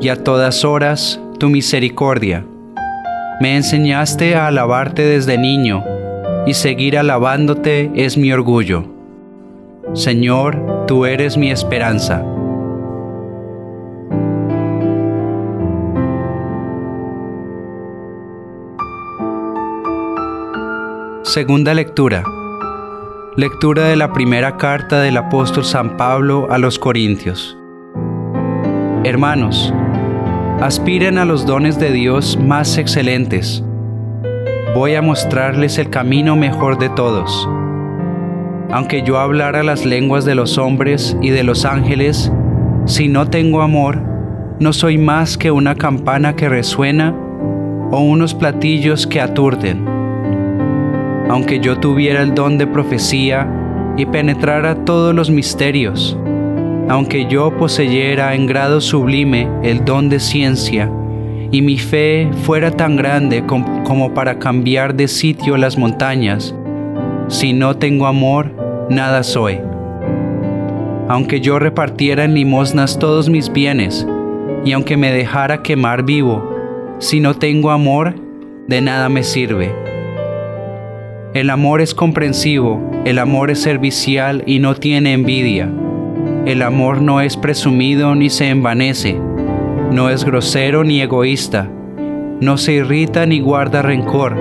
y 0.00 0.08
a 0.08 0.22
todas 0.22 0.64
horas 0.64 1.20
tu 1.38 1.48
misericordia. 1.48 2.44
Me 3.40 3.56
enseñaste 3.56 4.34
a 4.34 4.48
alabarte 4.48 5.02
desde 5.02 5.38
niño 5.38 5.84
y 6.46 6.54
seguir 6.54 6.98
alabándote 6.98 7.90
es 7.94 8.16
mi 8.18 8.32
orgullo. 8.32 8.84
Señor, 9.94 10.84
tú 10.86 11.06
eres 11.06 11.36
mi 11.38 11.50
esperanza. 11.50 12.24
Segunda 21.22 21.74
lectura. 21.74 22.22
Lectura 23.38 23.84
de 23.84 23.94
la 23.94 24.12
primera 24.12 24.56
carta 24.56 25.00
del 25.00 25.16
apóstol 25.16 25.64
San 25.64 25.96
Pablo 25.96 26.48
a 26.50 26.58
los 26.58 26.76
Corintios. 26.76 27.56
Hermanos, 29.04 29.72
aspiren 30.60 31.18
a 31.18 31.24
los 31.24 31.46
dones 31.46 31.78
de 31.78 31.92
Dios 31.92 32.36
más 32.36 32.78
excelentes. 32.78 33.62
Voy 34.74 34.96
a 34.96 35.02
mostrarles 35.02 35.78
el 35.78 35.88
camino 35.88 36.34
mejor 36.34 36.80
de 36.80 36.88
todos. 36.88 37.48
Aunque 38.72 39.04
yo 39.04 39.20
hablara 39.20 39.62
las 39.62 39.86
lenguas 39.86 40.24
de 40.24 40.34
los 40.34 40.58
hombres 40.58 41.16
y 41.22 41.30
de 41.30 41.44
los 41.44 41.64
ángeles, 41.64 42.32
si 42.86 43.06
no 43.06 43.30
tengo 43.30 43.62
amor, 43.62 44.02
no 44.58 44.72
soy 44.72 44.98
más 44.98 45.38
que 45.38 45.52
una 45.52 45.76
campana 45.76 46.34
que 46.34 46.48
resuena 46.48 47.14
o 47.92 48.00
unos 48.00 48.34
platillos 48.34 49.06
que 49.06 49.20
aturden. 49.20 49.87
Aunque 51.28 51.60
yo 51.60 51.78
tuviera 51.78 52.22
el 52.22 52.34
don 52.34 52.58
de 52.58 52.66
profecía 52.66 53.46
y 53.96 54.06
penetrara 54.06 54.84
todos 54.84 55.14
los 55.14 55.30
misterios, 55.30 56.16
aunque 56.88 57.26
yo 57.26 57.56
poseyera 57.56 58.34
en 58.34 58.46
grado 58.46 58.80
sublime 58.80 59.48
el 59.62 59.84
don 59.84 60.08
de 60.08 60.20
ciencia, 60.20 60.90
y 61.50 61.62
mi 61.62 61.78
fe 61.78 62.30
fuera 62.44 62.70
tan 62.70 62.96
grande 62.96 63.44
como 63.46 64.14
para 64.14 64.38
cambiar 64.38 64.94
de 64.94 65.08
sitio 65.08 65.56
las 65.56 65.76
montañas, 65.76 66.54
si 67.28 67.52
no 67.52 67.76
tengo 67.76 68.06
amor, 68.06 68.52
nada 68.88 69.22
soy. 69.22 69.60
Aunque 71.08 71.40
yo 71.40 71.58
repartiera 71.58 72.24
en 72.24 72.34
limosnas 72.34 72.98
todos 72.98 73.28
mis 73.28 73.52
bienes, 73.52 74.06
y 74.64 74.72
aunque 74.72 74.96
me 74.96 75.12
dejara 75.12 75.62
quemar 75.62 76.04
vivo, 76.04 76.54
si 76.98 77.20
no 77.20 77.34
tengo 77.34 77.70
amor, 77.70 78.14
de 78.66 78.80
nada 78.80 79.08
me 79.08 79.22
sirve. 79.22 79.87
El 81.34 81.50
amor 81.50 81.82
es 81.82 81.94
comprensivo, 81.94 82.80
el 83.04 83.18
amor 83.18 83.50
es 83.50 83.60
servicial 83.60 84.42
y 84.46 84.60
no 84.60 84.74
tiene 84.74 85.12
envidia. 85.12 85.70
El 86.46 86.62
amor 86.62 87.02
no 87.02 87.20
es 87.20 87.36
presumido 87.36 88.14
ni 88.14 88.30
se 88.30 88.48
envanece, 88.48 89.14
no 89.92 90.08
es 90.08 90.24
grosero 90.24 90.84
ni 90.84 91.02
egoísta, 91.02 91.70
no 92.40 92.56
se 92.56 92.72
irrita 92.72 93.26
ni 93.26 93.40
guarda 93.40 93.82
rencor, 93.82 94.36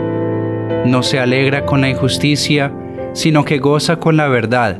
no 0.85 1.03
se 1.03 1.19
alegra 1.19 1.65
con 1.65 1.81
la 1.81 1.89
injusticia, 1.89 2.71
sino 3.11 3.43
que 3.43 3.57
goza 3.57 3.97
con 3.97 4.15
la 4.15 4.29
verdad. 4.29 4.79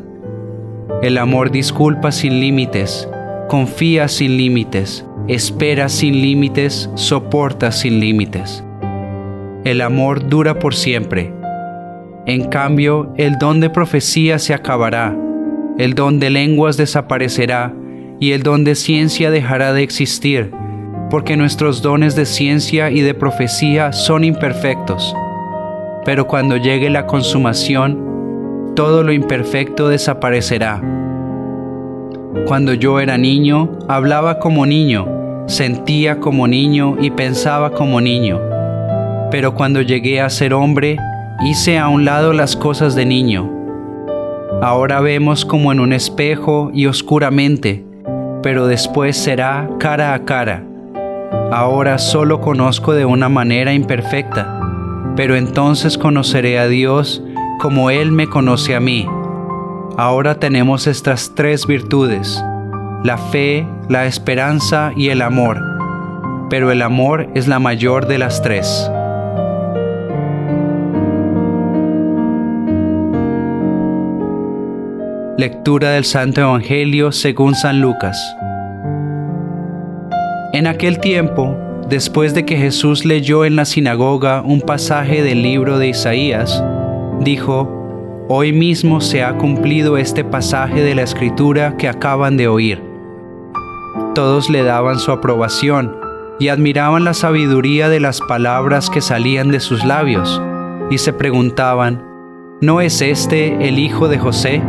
El 1.02 1.18
amor 1.18 1.52
disculpa 1.52 2.14
sin 2.14 2.40
límites, 2.40 3.10
confía 3.50 4.08
sin 4.08 4.38
límites, 4.38 5.06
espera 5.28 5.90
sin 5.90 6.22
límites, 6.22 6.90
soporta 6.96 7.74
sin 7.74 8.00
límites. 8.00 8.64
El 9.66 9.82
amor 9.82 10.30
dura 10.30 10.58
por 10.58 10.74
siempre. 10.74 11.37
En 12.28 12.50
cambio, 12.50 13.12
el 13.18 13.40
don 13.40 13.60
de 13.60 13.72
profecía 13.72 14.38
se 14.38 14.54
acabará 14.54 15.16
el 15.78 15.94
don 15.94 16.20
de 16.20 16.32
lenguas 16.32 16.76
desaparecerá 16.76 17.72
y 18.20 18.32
el 18.32 18.42
don 18.42 18.64
de 18.64 18.74
ciencia 18.74 19.30
dejará 19.30 19.74
de 19.74 19.84
existir, 19.84 20.52
porque 21.12 21.38
nuestros 21.38 21.84
dones 21.84 22.16
de 22.16 22.26
ciencia 22.26 22.90
y 22.90 23.02
de 23.02 23.14
profecía 23.14 23.94
son 23.94 24.24
imperfectos. 24.24 25.16
Pero 26.04 26.26
cuando 26.26 26.58
llegue 26.58 26.90
la 26.90 27.06
consumación, 27.06 28.74
todo 28.76 29.04
lo 29.04 29.12
imperfecto 29.14 29.88
desaparecerá. 29.88 30.82
Cuando 32.48 32.74
yo 32.74 33.00
era 33.00 33.20
niño, 33.20 33.78
hablaba 33.88 34.40
como 34.40 34.66
niño, 34.66 35.46
sentía 35.46 36.20
como 36.20 36.48
niño 36.48 36.98
y 37.00 37.12
pensaba 37.12 37.72
como 37.72 38.02
niño. 38.02 38.42
Pero 39.30 39.54
cuando 39.54 39.84
llegué 39.84 40.22
a 40.22 40.30
ser 40.32 40.56
hombre, 40.56 40.98
hice 41.44 41.78
a 41.78 41.88
un 41.88 42.06
lado 42.06 42.34
las 42.34 42.56
cosas 42.56 42.96
de 42.96 43.06
niño 43.06 43.58
Ahora 44.62 45.02
vemos 45.02 45.46
como 45.46 45.72
en 45.72 45.80
un 45.80 45.94
espejo 45.94 46.72
y 46.74 46.88
oscuramente, 46.88 47.86
pero 48.42 48.66
después 48.66 49.16
será 49.16 49.70
cara 49.78 50.16
a 50.16 50.26
cara. 50.26 50.64
Ahora 51.52 52.00
solo 52.00 52.42
conozco 52.42 52.94
de 52.94 53.06
una 53.06 53.30
manera 53.30 53.74
imperfecta, 53.74 54.60
pero 55.16 55.36
entonces 55.36 56.00
conoceré 56.00 56.58
a 56.58 56.68
Dios 56.68 57.24
como 57.60 57.92
Él 57.92 58.12
me 58.12 58.28
conoce 58.28 58.76
a 58.76 58.80
mí. 58.80 59.08
Ahora 59.96 60.40
tenemos 60.40 60.88
estas 60.88 61.36
tres 61.36 61.68
virtudes, 61.68 62.44
la 63.04 63.20
fe, 63.20 63.68
la 63.90 64.08
esperanza 64.08 64.92
y 64.96 65.10
el 65.10 65.22
amor, 65.22 65.62
pero 66.50 66.72
el 66.72 66.82
amor 66.82 67.30
es 67.36 67.48
la 67.48 67.60
mayor 67.60 68.08
de 68.08 68.18
las 68.18 68.42
tres. 68.42 68.90
Lectura 75.38 75.92
del 75.92 76.04
Santo 76.04 76.42
Evangelio 76.42 77.12
según 77.12 77.54
San 77.54 77.80
Lucas. 77.80 78.18
En 80.52 80.66
aquel 80.66 81.00
tiempo, 81.00 81.56
después 81.88 82.34
de 82.34 82.44
que 82.44 82.58
Jesús 82.58 83.06
leyó 83.06 83.46
en 83.46 83.56
la 83.56 83.66
sinagoga 83.66 84.42
un 84.42 84.62
pasaje 84.62 85.22
del 85.22 85.44
libro 85.44 85.78
de 85.78 85.90
Isaías, 85.90 86.64
dijo, 87.20 88.26
Hoy 88.28 88.52
mismo 88.52 89.00
se 89.00 89.24
ha 89.24 89.38
cumplido 89.38 89.98
este 89.98 90.24
pasaje 90.24 90.82
de 90.82 90.96
la 90.96 91.04
escritura 91.04 91.78
que 91.78 91.88
acaban 91.88 92.36
de 92.36 92.48
oír. 92.48 92.82
Todos 94.16 94.50
le 94.50 94.64
daban 94.64 94.98
su 94.98 95.12
aprobación 95.12 95.96
y 96.40 96.48
admiraban 96.48 97.04
la 97.04 97.14
sabiduría 97.14 97.90
de 97.90 98.00
las 98.00 98.22
palabras 98.22 98.90
que 98.90 99.02
salían 99.02 99.52
de 99.52 99.60
sus 99.60 99.86
labios, 99.86 100.42
y 100.90 100.98
se 100.98 101.14
preguntaban, 101.14 102.04
¿no 102.60 102.82
es 102.82 103.04
este 103.04 103.68
el 103.68 103.78
hijo 103.78 104.08
de 104.08 104.18
José? 104.18 104.64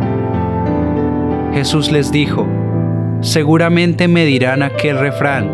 Jesús 1.53 1.91
les 1.91 2.11
dijo, 2.11 2.47
seguramente 3.21 4.07
me 4.07 4.25
dirán 4.25 4.61
aquel 4.61 4.99
refrán, 4.99 5.49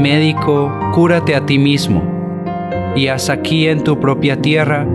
médico, 0.00 0.72
cúrate 0.94 1.34
a 1.34 1.44
ti 1.44 1.58
mismo, 1.58 2.02
y 2.94 3.08
haz 3.08 3.28
aquí 3.28 3.66
en 3.66 3.82
tu 3.82 3.98
propia 3.98 4.40
tierra 4.40 4.86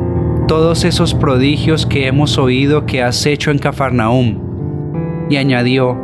todos 0.48 0.86
esos 0.86 1.14
prodigios 1.14 1.86
que 1.86 2.08
hemos 2.08 2.38
oído 2.38 2.86
que 2.86 3.02
has 3.02 3.26
hecho 3.26 3.52
en 3.52 3.60
Cafarnaúm. 3.60 4.40
Y 5.30 5.38
añadió, 5.38 5.98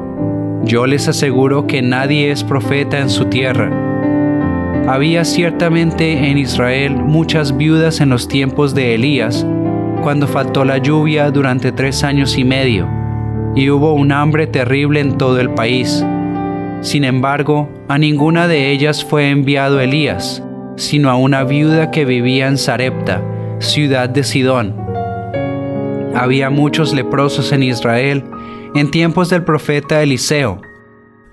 yo 0.63 0.86
les 0.86 1.08
aseguro 1.08 1.67
que 1.67 1.82
nadie 1.82 2.32
es 2.32 2.43
profeta 2.43 2.99
en 2.99 3.10
su 3.10 3.25
tierra. 3.25 3.71
Había 4.88 5.23
ciertamente 5.23 6.29
en 6.29 6.38
Israel 6.38 6.95
muchas 6.95 7.55
viudas 7.55 8.01
en 8.01 8.10
los 8.10 8.27
tiempos 8.27 8.73
de 8.73 8.95
Elías, 8.95 9.45
cuando 10.01 10.27
faltó 10.27 10.63
la 10.65 10.77
lluvia 10.77 11.32
durante 11.32 11.71
tres 11.71 12.03
años 12.03 12.38
y 12.38 12.43
medio 12.43 12.99
y 13.56 13.70
hubo 13.70 13.94
un 13.94 14.12
hambre 14.12 14.48
terrible 14.48 15.00
en 15.00 15.18
todo 15.18 15.40
el 15.40 15.50
país. 15.52 16.06
Sin 16.82 17.04
embargo, 17.04 17.70
a 17.88 17.98
ninguna 17.98 18.48
de 18.48 18.72
ellas 18.72 19.04
fue 19.04 19.30
enviado 19.30 19.80
Elías, 19.80 20.44
sino 20.78 21.10
a 21.10 21.16
una 21.16 21.44
viuda 21.44 21.92
que 21.92 22.06
vivía 22.06 22.48
en 22.48 22.58
Sarepta, 22.58 23.22
ciudad 23.60 24.08
de 24.10 24.24
Sidón. 24.24 24.76
Había 26.16 26.50
muchos 26.50 26.94
leprosos 26.94 27.52
en 27.52 27.64
Israel 27.64 28.24
en 28.76 28.92
tiempos 28.92 29.30
del 29.30 29.44
profeta 29.44 30.02
Eliseo. 30.02 30.62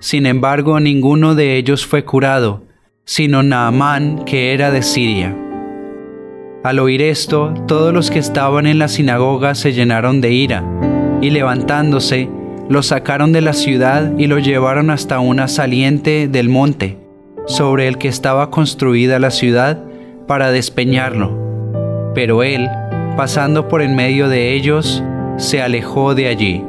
Sin 0.01 0.27
embargo, 0.27 0.81
ninguno 0.81 1.35
de 1.35 1.57
ellos 1.57 1.87
fue 1.87 2.05
curado, 2.05 2.65
sino 3.05 3.43
Naamán, 3.43 4.25
que 4.25 4.53
era 4.53 4.71
de 4.71 4.83
Siria. 4.83 5.37
Al 6.65 6.81
oír 6.81 7.03
esto, 7.03 7.55
todos 7.69 7.95
los 7.95 8.11
que 8.11 8.19
estaban 8.19 8.67
en 8.67 8.81
la 8.81 8.89
sinagoga 8.89 9.55
se 9.55 9.73
llenaron 9.73 10.21
de 10.21 10.33
ira 10.33 10.65
y 11.21 11.31
levantándose, 11.31 12.29
lo 12.69 12.83
sacaron 12.83 13.33
de 13.33 13.41
la 13.41 13.53
ciudad 13.53 14.13
y 14.19 14.27
lo 14.27 14.39
llevaron 14.39 14.91
hasta 14.91 15.21
una 15.21 15.49
saliente 15.49 16.29
del 16.29 16.49
monte, 16.49 16.99
sobre 17.47 17.89
el 17.89 17.99
que 17.99 18.09
estaba 18.09 18.51
construida 18.51 19.19
la 19.19 19.31
ciudad, 19.31 19.83
para 20.27 20.51
despeñarlo. 20.51 22.13
Pero 22.15 22.43
él, 22.43 22.69
pasando 23.17 23.69
por 23.69 23.83
en 23.83 23.95
medio 23.95 24.29
de 24.29 24.55
ellos, 24.55 25.03
se 25.37 25.63
alejó 25.63 26.15
de 26.15 26.29
allí. 26.29 26.65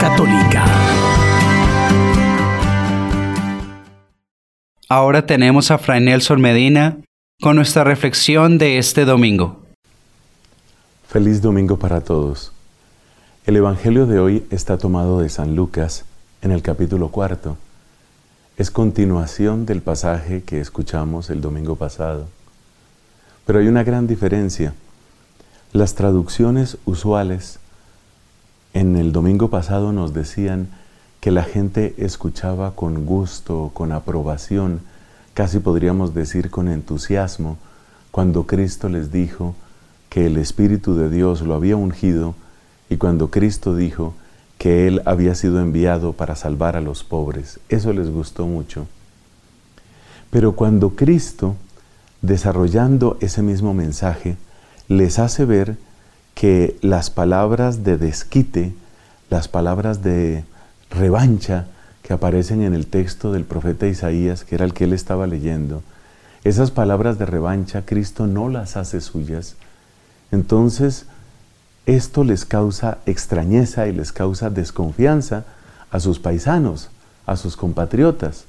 Católica. 0.00 0.64
Ahora 4.88 5.26
tenemos 5.26 5.70
a 5.70 5.78
Fray 5.78 6.00
Nelson 6.00 6.40
Medina 6.40 6.98
con 7.40 7.56
nuestra 7.56 7.84
reflexión 7.84 8.58
de 8.58 8.78
este 8.78 9.04
domingo. 9.04 9.62
Feliz 11.08 11.42
domingo 11.42 11.78
para 11.78 12.00
todos. 12.00 12.52
El 13.44 13.56
Evangelio 13.56 14.06
de 14.06 14.20
hoy 14.20 14.46
está 14.50 14.78
tomado 14.78 15.20
de 15.20 15.28
San 15.28 15.56
Lucas 15.56 16.04
en 16.42 16.52
el 16.52 16.62
capítulo 16.62 17.08
cuarto. 17.08 17.56
Es 18.56 18.70
continuación 18.70 19.66
del 19.66 19.82
pasaje 19.82 20.42
que 20.42 20.60
escuchamos 20.60 21.28
el 21.30 21.40
domingo 21.40 21.76
pasado. 21.76 22.28
Pero 23.46 23.58
hay 23.58 23.68
una 23.68 23.82
gran 23.82 24.06
diferencia. 24.06 24.74
Las 25.72 25.94
traducciones 25.94 26.78
usuales 26.84 27.57
en 28.74 28.96
el 28.96 29.12
domingo 29.12 29.48
pasado 29.48 29.92
nos 29.92 30.12
decían 30.12 30.68
que 31.20 31.30
la 31.30 31.42
gente 31.42 31.94
escuchaba 31.98 32.74
con 32.74 33.04
gusto, 33.06 33.70
con 33.74 33.92
aprobación, 33.92 34.80
casi 35.34 35.58
podríamos 35.58 36.14
decir 36.14 36.50
con 36.50 36.68
entusiasmo, 36.68 37.56
cuando 38.10 38.46
Cristo 38.46 38.88
les 38.88 39.10
dijo 39.10 39.54
que 40.08 40.26
el 40.26 40.36
Espíritu 40.36 40.94
de 40.94 41.10
Dios 41.10 41.42
lo 41.42 41.54
había 41.54 41.76
ungido 41.76 42.34
y 42.88 42.96
cuando 42.96 43.30
Cristo 43.30 43.74
dijo 43.74 44.14
que 44.58 44.86
Él 44.86 45.02
había 45.04 45.34
sido 45.34 45.60
enviado 45.60 46.12
para 46.12 46.34
salvar 46.34 46.76
a 46.76 46.80
los 46.80 47.04
pobres. 47.04 47.60
Eso 47.68 47.92
les 47.92 48.10
gustó 48.10 48.46
mucho. 48.46 48.86
Pero 50.30 50.52
cuando 50.52 50.90
Cristo, 50.90 51.56
desarrollando 52.22 53.16
ese 53.20 53.42
mismo 53.42 53.74
mensaje, 53.74 54.36
les 54.88 55.18
hace 55.18 55.44
ver 55.44 55.76
que 56.38 56.78
las 56.82 57.10
palabras 57.10 57.82
de 57.82 57.98
desquite, 57.98 58.72
las 59.28 59.48
palabras 59.48 60.04
de 60.04 60.44
revancha 60.88 61.66
que 62.02 62.12
aparecen 62.12 62.62
en 62.62 62.74
el 62.74 62.86
texto 62.86 63.32
del 63.32 63.42
profeta 63.42 63.88
Isaías, 63.88 64.44
que 64.44 64.54
era 64.54 64.64
el 64.64 64.72
que 64.72 64.84
él 64.84 64.92
estaba 64.92 65.26
leyendo, 65.26 65.82
esas 66.44 66.70
palabras 66.70 67.18
de 67.18 67.26
revancha 67.26 67.84
Cristo 67.84 68.28
no 68.28 68.48
las 68.48 68.76
hace 68.76 69.00
suyas. 69.00 69.56
Entonces, 70.30 71.06
esto 71.86 72.22
les 72.22 72.44
causa 72.44 72.98
extrañeza 73.04 73.88
y 73.88 73.92
les 73.92 74.12
causa 74.12 74.48
desconfianza 74.48 75.44
a 75.90 75.98
sus 75.98 76.20
paisanos, 76.20 76.88
a 77.26 77.34
sus 77.34 77.56
compatriotas. 77.56 78.44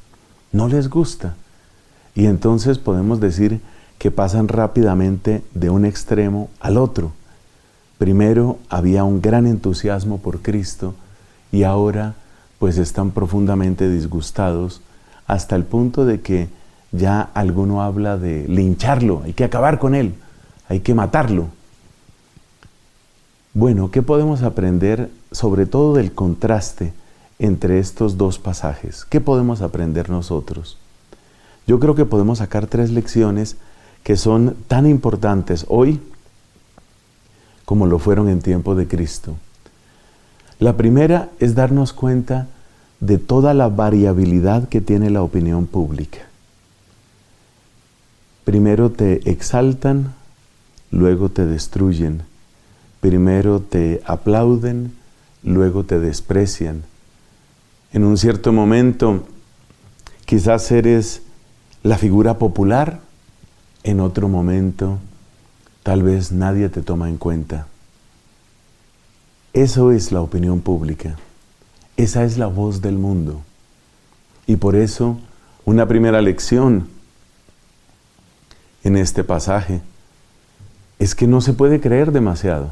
No 0.52 0.68
les 0.68 0.92
gusta. 0.92 1.34
Y 2.14 2.28
entonces 2.28 2.78
podemos 2.78 3.20
decir 3.20 3.62
que 3.98 4.12
pasan 4.12 4.48
rápidamente 4.48 5.42
de 5.56 5.72
un 5.72 5.86
extremo 5.86 6.52
al 6.60 6.78
otro. 6.78 7.14
Primero 8.00 8.60
había 8.70 9.04
un 9.04 9.22
gran 9.22 9.46
entusiasmo 9.46 10.20
por 10.20 10.42
Cristo 10.42 10.96
y 11.52 11.64
ahora 11.64 12.16
pues 12.58 12.78
están 12.78 13.12
profundamente 13.12 13.90
disgustados 13.90 14.82
hasta 15.28 15.58
el 15.58 15.66
punto 15.66 16.06
de 16.06 16.22
que 16.22 16.48
ya 16.94 17.30
alguno 17.34 17.84
habla 17.84 18.18
de 18.18 18.48
lincharlo, 18.48 19.22
hay 19.26 19.34
que 19.34 19.44
acabar 19.44 19.80
con 19.80 19.96
él, 19.96 20.16
hay 20.70 20.80
que 20.80 20.94
matarlo. 20.94 21.48
Bueno, 23.54 23.92
¿qué 23.92 24.02
podemos 24.02 24.44
aprender 24.44 25.12
sobre 25.32 25.66
todo 25.66 25.94
del 25.94 26.14
contraste 26.14 26.94
entre 27.38 27.80
estos 27.80 28.18
dos 28.18 28.40
pasajes? 28.40 29.04
¿Qué 29.04 29.20
podemos 29.20 29.62
aprender 29.62 30.10
nosotros? 30.10 30.78
Yo 31.68 31.82
creo 31.82 31.96
que 31.96 32.06
podemos 32.06 32.38
sacar 32.38 32.68
tres 32.68 32.92
lecciones 32.92 33.58
que 34.04 34.16
son 34.16 34.56
tan 34.70 34.88
importantes 34.88 35.66
hoy 35.68 36.00
como 37.70 37.86
lo 37.86 38.00
fueron 38.00 38.30
en 38.30 38.42
tiempo 38.42 38.74
de 38.74 38.88
Cristo. 38.88 39.36
La 40.58 40.76
primera 40.76 41.30
es 41.40 41.54
darnos 41.54 41.94
cuenta 41.94 42.48
de 43.00 43.20
toda 43.20 43.54
la 43.54 43.68
variabilidad 43.70 44.68
que 44.68 44.82
tiene 44.82 45.12
la 45.12 45.22
opinión 45.22 45.68
pública. 45.68 46.18
Primero 48.44 48.90
te 48.90 49.30
exaltan, 49.30 50.16
luego 50.90 51.30
te 51.30 51.46
destruyen. 51.46 52.24
Primero 53.02 53.60
te 53.60 54.02
aplauden, 54.04 54.96
luego 55.44 55.84
te 55.84 56.00
desprecian. 56.00 56.82
En 57.94 58.04
un 58.04 58.18
cierto 58.18 58.52
momento 58.52 59.28
quizás 60.26 60.72
eres 60.72 61.22
la 61.84 62.00
figura 62.00 62.40
popular, 62.40 63.00
en 63.84 64.00
otro 64.00 64.28
momento 64.28 64.98
tal 65.90 66.04
vez 66.04 66.32
nadie 66.32 66.70
te 66.70 66.84
toma 66.84 67.10
en 67.10 67.18
cuenta. 67.18 67.66
Eso 69.54 69.92
es 69.92 70.12
la 70.12 70.22
opinión 70.22 70.62
pública. 70.62 71.16
Esa 71.98 72.26
es 72.26 72.38
la 72.38 72.46
voz 72.46 72.84
del 72.84 73.00
mundo. 73.00 73.42
Y 74.46 74.58
por 74.58 74.76
eso 74.76 75.18
una 75.66 75.88
primera 75.88 76.22
lección 76.22 76.90
en 78.84 78.98
este 78.98 79.24
pasaje 79.24 79.82
es 81.00 81.16
que 81.16 81.26
no 81.26 81.42
se 81.42 81.54
puede 81.54 81.82
creer 81.82 82.12
demasiado. 82.12 82.70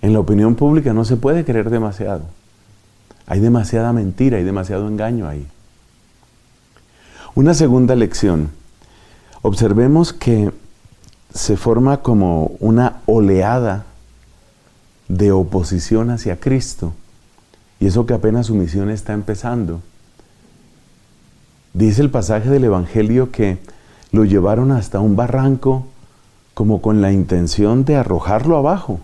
En 0.00 0.12
la 0.12 0.18
opinión 0.18 0.56
pública 0.56 0.92
no 0.92 1.04
se 1.04 1.16
puede 1.16 1.44
creer 1.44 1.70
demasiado. 1.70 2.24
Hay 3.28 3.38
demasiada 3.38 3.92
mentira, 3.92 4.38
hay 4.38 4.42
demasiado 4.42 4.88
engaño 4.88 5.28
ahí. 5.28 5.46
Una 7.36 7.54
segunda 7.54 7.94
lección 7.94 8.50
Observemos 9.44 10.12
que 10.12 10.52
se 11.34 11.56
forma 11.56 11.98
como 11.98 12.52
una 12.60 13.00
oleada 13.06 13.86
de 15.08 15.32
oposición 15.32 16.10
hacia 16.10 16.38
Cristo. 16.38 16.92
Y 17.80 17.86
eso 17.86 18.06
que 18.06 18.14
apenas 18.14 18.46
su 18.46 18.54
misión 18.54 18.90
está 18.90 19.12
empezando. 19.12 19.80
Dice 21.74 22.02
el 22.02 22.10
pasaje 22.10 22.50
del 22.50 22.64
Evangelio 22.64 23.30
que 23.30 23.58
lo 24.10 24.24
llevaron 24.24 24.72
hasta 24.72 25.00
un 25.00 25.16
barranco 25.16 25.86
como 26.54 26.82
con 26.82 27.00
la 27.00 27.12
intención 27.12 27.84
de 27.84 27.96
arrojarlo 27.96 28.58
abajo, 28.58 29.00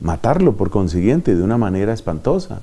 matarlo 0.00 0.56
por 0.56 0.70
consiguiente 0.70 1.34
de 1.34 1.42
una 1.42 1.58
manera 1.58 1.92
espantosa. 1.92 2.62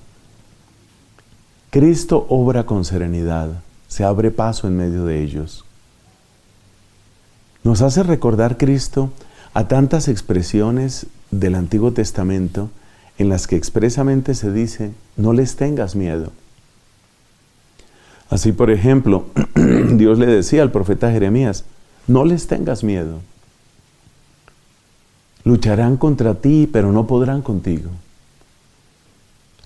Cristo 1.69 2.25
obra 2.29 2.65
con 2.65 2.85
serenidad, 2.85 3.49
se 3.87 4.03
abre 4.03 4.31
paso 4.31 4.67
en 4.67 4.77
medio 4.77 5.05
de 5.05 5.21
ellos. 5.21 5.64
Nos 7.65 7.81
hace 7.81 8.03
recordar 8.03 8.57
Cristo 8.57 9.11
a 9.55 9.67
tantas 9.67 10.07
expresiones 10.07 11.07
del 11.31 11.55
Antiguo 11.55 11.93
Testamento 11.93 12.69
en 13.17 13.27
las 13.27 13.47
que 13.47 13.55
expresamente 13.55 14.35
se 14.35 14.51
dice, 14.51 14.91
no 15.17 15.33
les 15.33 15.55
tengas 15.55 15.95
miedo. 15.95 16.31
Así, 18.29 18.51
por 18.51 18.69
ejemplo, 18.69 19.25
Dios 19.93 20.19
le 20.19 20.27
decía 20.27 20.61
al 20.61 20.71
profeta 20.71 21.11
Jeremías, 21.11 21.65
no 22.05 22.23
les 22.23 22.45
tengas 22.45 22.83
miedo. 22.83 23.21
Lucharán 25.43 25.97
contra 25.97 26.35
ti, 26.35 26.69
pero 26.71 26.91
no 26.91 27.07
podrán 27.07 27.41
contigo. 27.41 27.89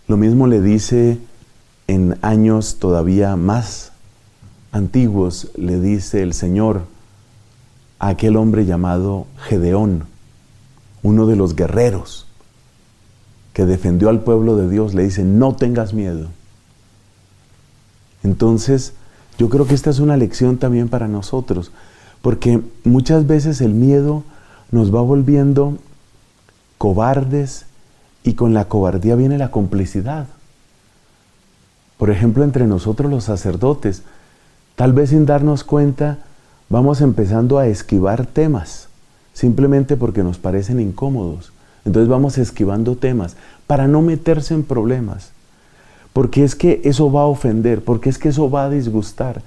Lo 0.08 0.16
mismo 0.16 0.48
le 0.48 0.62
dice 0.62 1.18
en 1.88 2.18
años 2.22 2.78
todavía 2.80 3.36
más 3.36 3.92
antiguos, 4.72 5.52
le 5.58 5.82
dice 5.82 6.24
el 6.24 6.34
Señor 6.34 6.84
aquel 8.00 8.38
hombre 8.38 8.66
llamado 8.66 9.28
Gedeón, 9.38 10.06
uno 11.04 11.28
de 11.28 11.36
los 11.36 11.56
guerreros 11.56 12.26
que 13.54 13.66
defendió 13.66 14.10
al 14.10 14.22
pueblo 14.22 14.56
de 14.56 14.70
Dios, 14.70 14.94
le 14.94 15.04
dice, 15.04 15.24
no 15.24 15.56
tengas 15.56 15.94
miedo. 15.94 16.30
Entonces, 18.24 18.94
yo 19.38 19.50
creo 19.50 19.68
que 19.68 19.74
esta 19.74 19.90
es 19.90 20.00
una 20.00 20.18
lección 20.18 20.58
también 20.58 20.88
para 20.88 21.08
nosotros, 21.08 21.72
porque 22.22 22.62
muchas 22.84 23.28
veces 23.28 23.60
el 23.62 23.74
miedo 23.74 24.24
nos 24.72 24.94
va 24.94 25.02
volviendo 25.02 25.78
cobardes 26.78 27.66
y 28.24 28.34
con 28.34 28.54
la 28.54 28.66
cobardía 28.66 29.16
viene 29.16 29.38
la 29.38 29.52
complicidad. 29.52 30.28
Por 31.98 32.10
ejemplo, 32.10 32.44
entre 32.44 32.66
nosotros 32.66 33.12
los 33.12 33.26
sacerdotes, 33.26 34.04
tal 34.76 34.94
vez 34.94 35.10
sin 35.10 35.26
darnos 35.26 35.64
cuenta, 35.64 36.20
vamos 36.70 37.02
empezando 37.02 37.58
a 37.58 37.68
esquivar 37.68 38.26
temas, 38.26 38.88
simplemente 39.34 39.98
porque 39.98 40.24
nos 40.24 40.38
parecen 40.38 40.80
incómodos. 40.80 41.52
Entonces 41.86 42.10
vamos 42.10 42.38
esquivando 42.38 42.96
temas 42.96 43.36
para 43.68 43.88
no 43.88 44.02
meterse 44.02 44.54
en 44.54 44.64
problemas. 44.64 45.32
Porque 46.14 46.44
es 46.44 46.56
que 46.56 46.82
eso 46.84 47.12
va 47.12 47.22
a 47.22 47.26
ofender, 47.26 47.84
porque 47.84 48.10
es 48.10 48.18
que 48.18 48.30
eso 48.30 48.50
va 48.50 48.66
a 48.66 48.70
disgustar. 48.70 49.42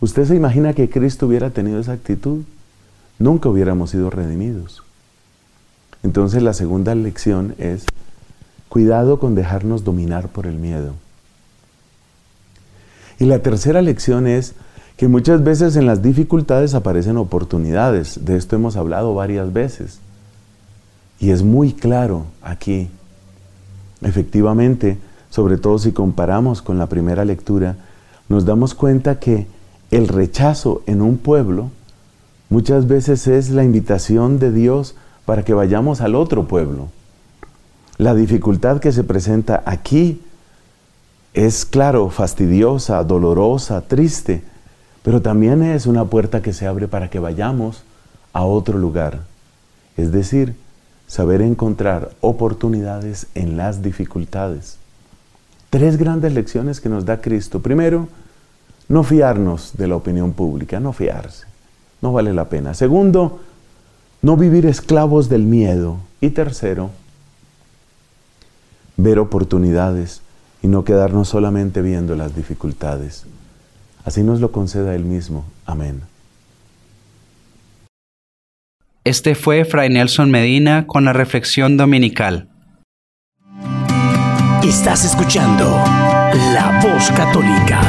¿Usted 0.00 0.24
se 0.24 0.36
imagina 0.36 0.74
que 0.74 0.90
Cristo 0.90 1.26
hubiera 1.26 1.50
tenido 1.50 1.80
esa 1.80 1.92
actitud? 1.92 2.42
Nunca 3.18 3.48
hubiéramos 3.48 3.90
sido 3.90 4.10
redimidos. 4.10 4.82
Entonces 6.02 6.42
la 6.42 6.52
segunda 6.52 6.94
lección 6.94 7.54
es, 7.58 7.86
cuidado 8.68 9.18
con 9.18 9.34
dejarnos 9.34 9.84
dominar 9.84 10.28
por 10.28 10.46
el 10.46 10.58
miedo. 10.58 10.94
Y 13.18 13.24
la 13.24 13.38
tercera 13.38 13.80
lección 13.80 14.26
es, 14.26 14.54
que 14.96 15.08
muchas 15.08 15.44
veces 15.44 15.76
en 15.76 15.86
las 15.86 16.02
dificultades 16.02 16.74
aparecen 16.74 17.18
oportunidades. 17.18 18.24
De 18.24 18.36
esto 18.36 18.56
hemos 18.56 18.76
hablado 18.76 19.14
varias 19.14 19.52
veces. 19.52 20.00
Y 21.20 21.30
es 21.30 21.42
muy 21.42 21.72
claro 21.72 22.24
aquí. 22.42 22.88
Efectivamente, 24.02 24.98
sobre 25.30 25.58
todo 25.58 25.78
si 25.78 25.92
comparamos 25.92 26.62
con 26.62 26.78
la 26.78 26.86
primera 26.86 27.24
lectura, 27.24 27.76
nos 28.28 28.44
damos 28.44 28.74
cuenta 28.74 29.18
que 29.18 29.46
el 29.90 30.08
rechazo 30.08 30.82
en 30.86 31.02
un 31.02 31.18
pueblo 31.18 31.70
muchas 32.48 32.86
veces 32.86 33.26
es 33.26 33.50
la 33.50 33.64
invitación 33.64 34.38
de 34.38 34.50
Dios 34.50 34.94
para 35.24 35.44
que 35.44 35.54
vayamos 35.54 36.00
al 36.00 36.14
otro 36.14 36.48
pueblo. 36.48 36.88
La 37.98 38.14
dificultad 38.14 38.78
que 38.80 38.92
se 38.92 39.04
presenta 39.04 39.62
aquí 39.66 40.22
es, 41.34 41.66
claro, 41.66 42.08
fastidiosa, 42.08 43.02
dolorosa, 43.04 43.82
triste, 43.82 44.42
pero 45.06 45.22
también 45.22 45.62
es 45.62 45.86
una 45.86 46.06
puerta 46.06 46.42
que 46.42 46.52
se 46.52 46.66
abre 46.66 46.88
para 46.88 47.08
que 47.10 47.20
vayamos 47.20 47.84
a 48.32 48.44
otro 48.44 48.76
lugar. 48.76 49.20
Es 49.96 50.10
decir, 50.10 50.56
saber 51.06 51.42
encontrar 51.42 52.10
oportunidades 52.20 53.28
en 53.36 53.56
las 53.56 53.82
dificultades. 53.82 54.78
Tres 55.70 55.96
grandes 55.96 56.32
lecciones 56.32 56.80
que 56.80 56.88
nos 56.88 57.04
da 57.04 57.20
Cristo. 57.20 57.62
Primero, 57.62 58.08
no 58.88 59.04
fiarnos 59.04 59.76
de 59.76 59.86
la 59.86 59.94
opinión 59.94 60.32
pública, 60.32 60.80
no 60.80 60.92
fiarse. 60.92 61.46
No 62.02 62.12
vale 62.12 62.34
la 62.34 62.48
pena. 62.48 62.74
Segundo, 62.74 63.38
no 64.22 64.36
vivir 64.36 64.66
esclavos 64.66 65.28
del 65.28 65.44
miedo. 65.44 65.98
Y 66.20 66.30
tercero, 66.30 66.90
ver 68.96 69.20
oportunidades 69.20 70.20
y 70.64 70.66
no 70.66 70.82
quedarnos 70.82 71.28
solamente 71.28 71.80
viendo 71.80 72.16
las 72.16 72.34
dificultades. 72.34 73.24
Así 74.06 74.22
nos 74.22 74.40
lo 74.40 74.52
conceda 74.52 74.94
Él 74.94 75.04
mismo. 75.04 75.44
Amén. 75.66 76.00
Este 79.04 79.34
fue 79.34 79.64
Fray 79.64 79.90
Nelson 79.90 80.30
Medina 80.30 80.86
con 80.86 81.04
la 81.04 81.12
reflexión 81.12 81.76
dominical. 81.76 82.48
Estás 84.64 85.04
escuchando 85.04 85.64
La 85.66 86.80
Voz 86.82 87.10
Católica. 87.10 87.80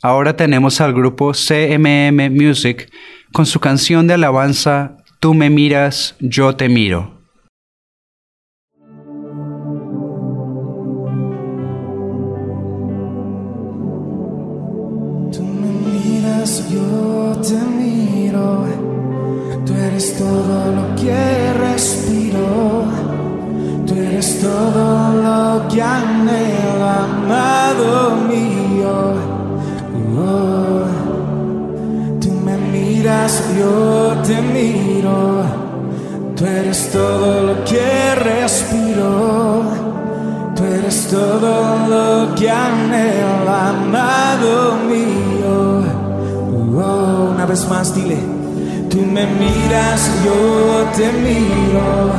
Ahora 0.00 0.36
tenemos 0.36 0.80
al 0.80 0.94
grupo 0.94 1.32
CMM 1.32 2.30
Music 2.30 2.90
con 3.32 3.46
su 3.46 3.58
canción 3.58 4.06
de 4.06 4.14
alabanza 4.14 4.98
Tú 5.20 5.34
me 5.34 5.50
miras, 5.50 6.14
yo 6.20 6.54
te 6.54 6.68
miro. 6.68 7.17
Yo 16.70 17.34
te 17.42 17.58
miro. 17.78 18.64
Tú 19.64 19.72
eres 19.74 20.16
todo 20.16 20.72
lo 20.76 20.94
que 20.96 21.52
respiro. 21.54 22.84
Tú 23.86 23.94
eres 23.94 24.40
todo 24.40 25.12
lo 25.22 25.68
que 25.68 25.82
anhela, 25.82 27.04
amado 27.04 28.16
mío. 28.28 29.14
Oh, 30.20 30.84
tú 32.20 32.30
me 32.44 32.56
miras, 32.56 33.42
yo 33.58 34.14
te 34.26 34.40
miro. 34.42 35.42
Tú 36.36 36.44
eres 36.44 36.90
todo 36.92 37.42
lo 37.48 37.64
que 37.64 38.14
respiro. 38.14 39.62
Tú 40.54 40.64
eres 40.64 41.06
todo 41.08 41.78
lo 41.88 42.34
que 42.34 42.50
anhela, 42.50 43.17
más, 47.48 47.94
dile. 47.94 48.18
Tú 48.90 48.98
me 48.98 49.26
miras, 49.26 50.10
yo 50.22 50.84
te 50.94 51.10
miro. 51.12 52.12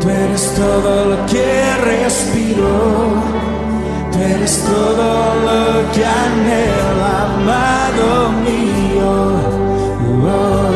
Tú 0.00 0.08
eres 0.08 0.54
todo 0.54 1.04
lo 1.10 1.26
que 1.26 1.76
respiro. 1.84 2.72
Tú 4.10 4.18
eres 4.18 4.64
todo 4.64 5.34
lo 5.46 5.92
que 5.92 6.04
anhela, 6.04 7.24
amado 7.34 8.32
mío. 8.46 9.12
Oh, 10.24 10.66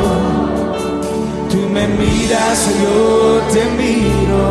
tú 1.51 1.61
me 1.73 1.89
miras, 1.89 2.69
yo 2.83 3.41
te 3.55 3.65
miro. 3.81 4.45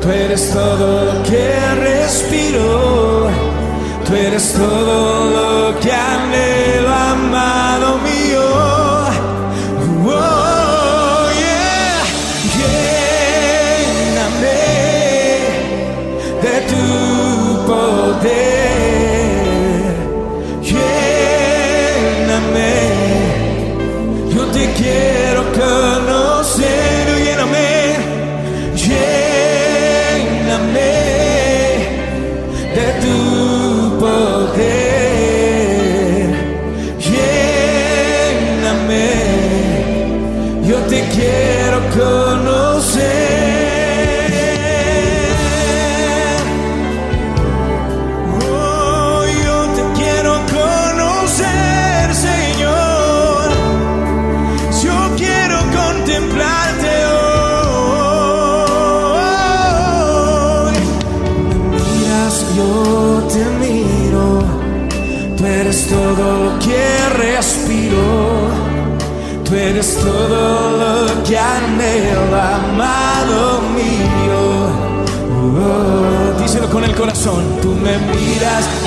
Tú 0.00 0.10
eres 0.10 0.50
todo 0.50 1.04
lo 1.04 1.22
que 1.22 1.54
respiro. 1.86 3.28
Tú 4.04 4.14
eres 4.14 4.54
todo 4.54 5.30
lo 5.36 5.78
que 5.80 5.92
anhelo, 5.92 6.88
amado 6.88 7.98
mío. 7.98 8.07
Yo 24.88 25.17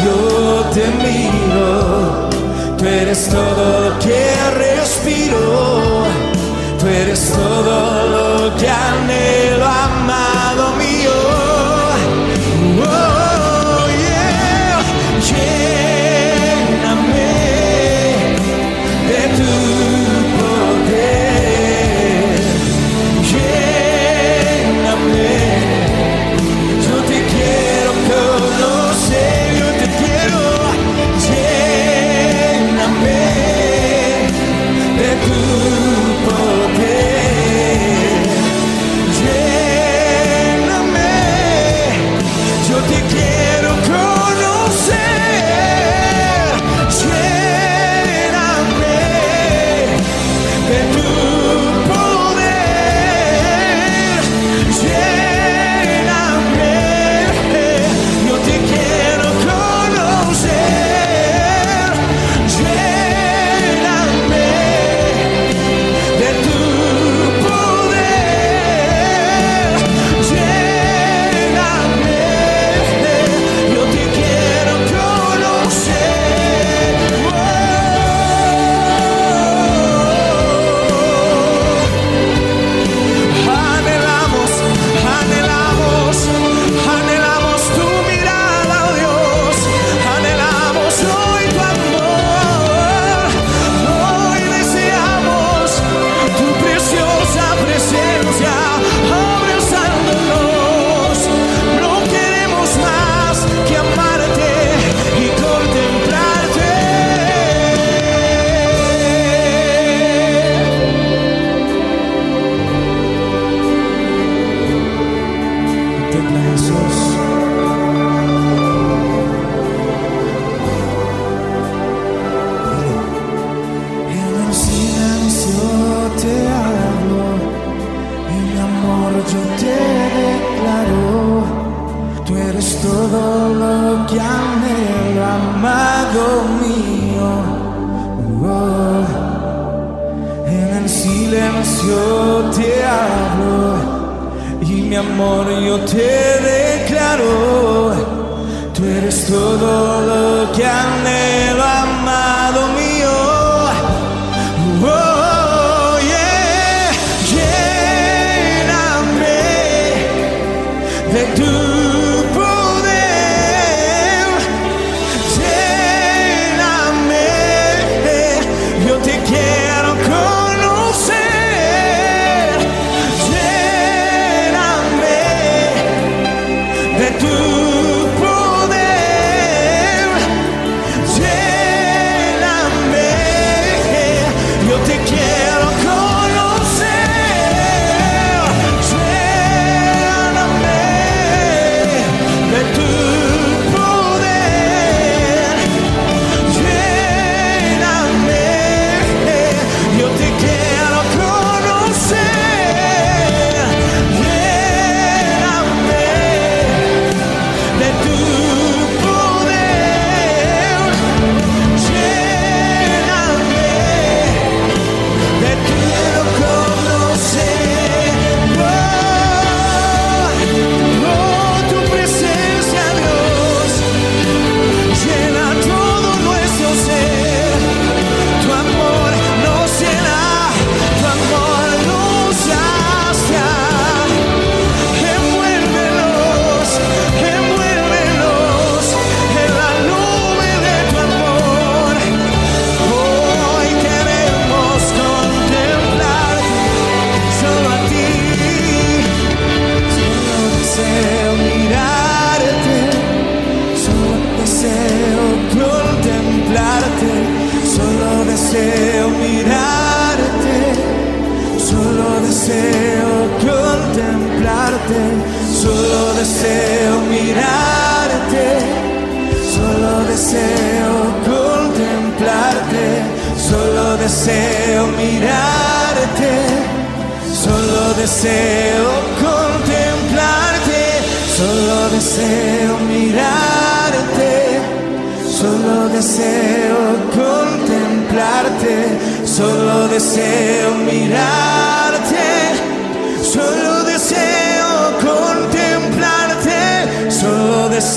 yo 0.04 0.66
te 0.74 0.88
miro. 1.04 2.30
Tú 2.78 2.86
eres 2.86 3.30
todo 3.30 3.90
lo 3.90 4.00
que 4.00 4.24
respiro. 4.58 6.04
Tú 6.80 6.88
eres 6.88 7.32
todo 7.32 8.08
lo 8.16 8.56
que 8.58 8.68
anhelo, 8.68 9.68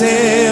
solo 0.05 0.44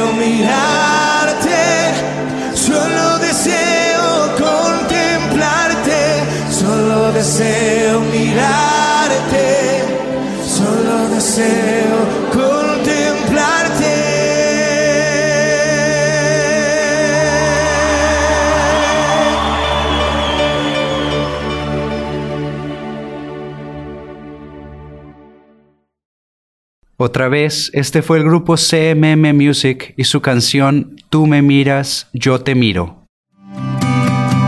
Otra 27.05 27.27
vez, 27.27 27.69
este 27.75 28.01
fue 28.01 28.19
el 28.19 28.25
grupo 28.25 28.55
CMM 28.55 29.35
Music 29.35 29.93
y 29.97 30.05
su 30.05 30.21
canción 30.21 30.95
Tú 31.11 31.27
me 31.27 31.43
miras, 31.43 32.09
yo 32.13 32.41
te 32.43 32.55
miro. 32.55 33.09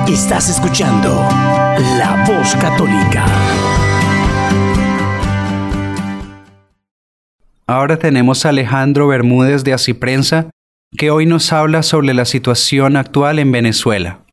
Estás 0.07 0.49
escuchando 0.51 1.09
La 1.99 2.25
Voz 2.29 2.55
Católica. 2.55 3.27
Ahora 7.67 7.99
tenemos 7.99 8.47
a 8.47 8.51
Alejandro 8.51 9.09
Bermúdez 9.09 9.65
de 9.65 9.73
Asiprensa, 9.73 10.49
que 10.97 11.11
hoy 11.11 11.27
nos 11.27 11.53
habla 11.53 11.83
sobre 11.83 12.15
la 12.15 12.25
situación 12.25 12.97
actual 12.97 13.41
en 13.41 13.51
Venezuela. 13.51 14.24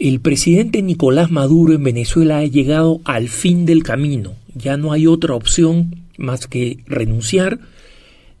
El 0.00 0.20
presidente 0.20 0.80
Nicolás 0.80 1.32
Maduro 1.32 1.74
en 1.74 1.82
Venezuela 1.82 2.38
ha 2.38 2.44
llegado 2.44 3.00
al 3.04 3.28
fin 3.28 3.66
del 3.66 3.82
camino. 3.82 4.36
Ya 4.54 4.76
no 4.76 4.92
hay 4.92 5.08
otra 5.08 5.34
opción 5.34 6.04
más 6.16 6.46
que 6.46 6.78
renunciar, 6.86 7.58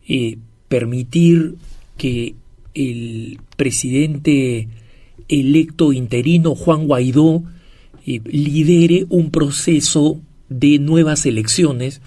eh, 0.08 0.38
permitir 0.68 1.56
que 1.96 2.36
el 2.74 3.40
presidente 3.56 4.68
electo 5.28 5.92
interino 5.92 6.54
Juan 6.54 6.86
Guaidó 6.86 7.42
eh, 8.06 8.20
lidere 8.24 9.06
un 9.08 9.32
proceso 9.32 10.20
de 10.48 10.78
nuevas 10.78 11.26
elecciones 11.26 12.00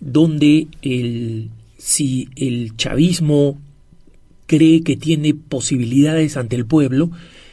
donde 0.00 0.66
el, 0.82 1.48
si 1.78 2.28
el 2.36 2.76
chavismo 2.76 3.58
cree 4.46 4.82
que 4.82 4.96
tiene 4.96 5.32
posibilidades 5.32 6.36
ante 6.36 6.56
el 6.56 6.66
pueblo, 6.66 7.10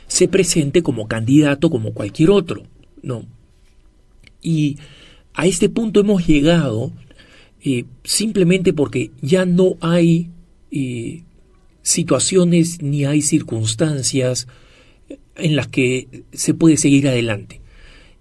se 0.10 0.28
presente 0.28 0.84
como 0.84 1.08
candidato 1.08 1.70
como 1.70 1.94
cualquier 1.94 2.32
otro, 2.32 2.64
¿no? 3.02 3.26
Y 4.42 4.78
a 5.34 5.46
este 5.46 5.70
punto 5.70 6.02
hemos 6.02 6.28
llegado 6.28 6.92
eh, 7.62 7.86
simplemente 8.04 8.74
porque 8.74 9.12
ya 9.22 9.46
no 9.46 9.78
hay 9.80 10.32
eh, 10.72 11.24
situaciones 11.82 12.82
ni 12.82 13.06
hay 13.06 13.22
circunstancias 13.22 14.48
en 15.36 15.56
las 15.56 15.68
que 15.68 16.24
se 16.34 16.54
puede 16.54 16.76
seguir 16.78 17.08
adelante. 17.08 17.62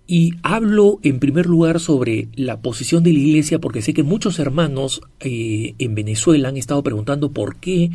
Y 0.07 0.33
hablo 0.43 1.01
en 1.03 1.19
primer 1.19 1.47
lugar 1.47 1.81
sobre 1.81 2.29
la 2.35 2.61
posición 2.61 3.03
de 3.03 3.13
la 3.13 3.19
Iglesia 3.19 3.59
porque 3.59 3.83
sé 3.83 3.93
que 3.95 4.03
muchos 4.03 4.39
hermanos 4.39 5.01
eh, 5.21 5.75
en 5.79 5.95
Venezuela 5.95 6.49
han 6.49 6.57
estado 6.57 6.83
preguntando 6.83 7.33
por 7.33 7.57
qué 7.57 7.91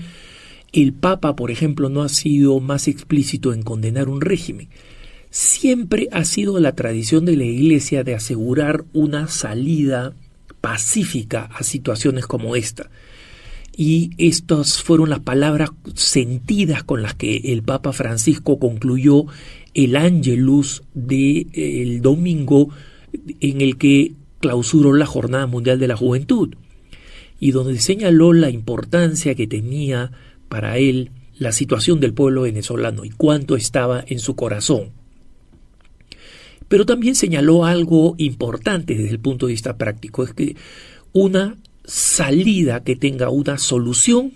el 0.73 0.91
Papa, 0.93 1.35
por 1.35 1.51
ejemplo, 1.51 1.87
no 1.89 2.01
ha 2.01 2.09
sido 2.09 2.59
más 2.59 2.87
explícito 2.87 3.53
en 3.53 3.61
condenar 3.61 4.09
un 4.09 4.21
régimen. 4.21 4.69
siempre 5.29 6.09
ha 6.11 6.25
sido 6.25 6.59
la 6.59 6.75
tradición 6.75 7.25
de 7.25 7.35
la 7.35 7.45
Iglesia 7.45 8.03
de 8.03 8.13
asegurar 8.13 8.85
una 8.93 9.27
salida 9.27 10.13
pacífica 10.61 11.49
a 11.55 11.63
situaciones 11.63 12.27
como 12.27 12.55
esta. 12.55 12.91
Y 13.75 14.11
estas 14.19 14.83
fueron 14.83 15.09
las 15.09 15.21
palabras 15.21 15.71
sentidas 15.95 16.83
con 16.83 17.01
las 17.01 17.15
que 17.15 17.37
el 17.45 17.63
Papa 17.63 17.93
Francisco 17.93 18.59
concluyó 18.59 19.25
el 19.73 19.95
Angelus 19.95 20.83
del 20.93 21.47
el 21.53 22.01
domingo 22.01 22.69
en 23.39 23.61
el 23.61 23.77
que 23.77 24.13
clausuró 24.39 24.93
la 24.93 25.07
Jornada 25.07 25.47
Mundial 25.47 25.79
de 25.79 25.87
la 25.87 25.97
Juventud 25.97 26.53
y 27.39 27.51
donde 27.51 27.79
señaló 27.79 28.33
la 28.33 28.49
importancia 28.49 29.35
que 29.35 29.47
tenía 29.47 30.11
para 30.53 30.77
él 30.77 31.09
la 31.39 31.51
situación 31.51 31.99
del 31.99 32.13
pueblo 32.13 32.43
venezolano 32.43 33.05
y 33.05 33.09
cuánto 33.09 33.55
estaba 33.55 34.05
en 34.05 34.19
su 34.19 34.35
corazón. 34.35 34.91
Pero 36.67 36.85
también 36.85 37.15
señaló 37.15 37.65
algo 37.65 38.13
importante 38.19 38.93
desde 38.93 39.09
el 39.09 39.19
punto 39.19 39.47
de 39.47 39.53
vista 39.53 39.77
práctico, 39.79 40.21
es 40.23 40.31
que 40.35 40.55
una 41.11 41.57
salida 41.85 42.83
que 42.83 42.95
tenga 42.95 43.31
una 43.31 43.57
solución, 43.57 44.33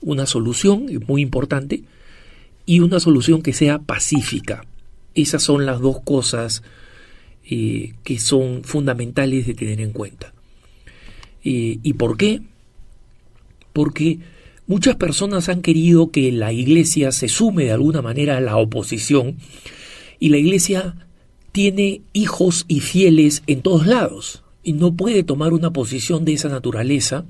una 0.00 0.26
solución 0.26 0.88
muy 1.06 1.22
importante, 1.22 1.84
y 2.66 2.80
una 2.80 2.98
solución 2.98 3.40
que 3.40 3.52
sea 3.52 3.78
pacífica. 3.78 4.66
Esas 5.14 5.40
son 5.44 5.66
las 5.66 5.78
dos 5.78 6.00
cosas 6.00 6.64
eh, 7.48 7.94
que 8.02 8.18
son 8.18 8.64
fundamentales 8.64 9.46
de 9.46 9.54
tener 9.54 9.80
en 9.80 9.92
cuenta. 9.92 10.34
¿Y 11.44 11.92
por 11.92 12.16
qué? 12.16 12.40
Porque 13.72 14.18
muchas 14.66 14.96
personas 14.96 15.48
han 15.48 15.62
querido 15.62 16.10
que 16.10 16.32
la 16.32 16.52
iglesia 16.52 17.12
se 17.12 17.28
sume 17.28 17.64
de 17.64 17.72
alguna 17.72 18.02
manera 18.02 18.36
a 18.36 18.40
la 18.40 18.56
oposición 18.56 19.36
y 20.18 20.30
la 20.30 20.38
iglesia 20.38 20.96
tiene 21.52 22.02
hijos 22.12 22.64
y 22.68 22.80
fieles 22.80 23.42
en 23.46 23.62
todos 23.62 23.86
lados 23.86 24.42
y 24.62 24.72
no 24.72 24.94
puede 24.94 25.22
tomar 25.22 25.52
una 25.52 25.72
posición 25.72 26.24
de 26.24 26.32
esa 26.32 26.48
naturaleza 26.48 27.24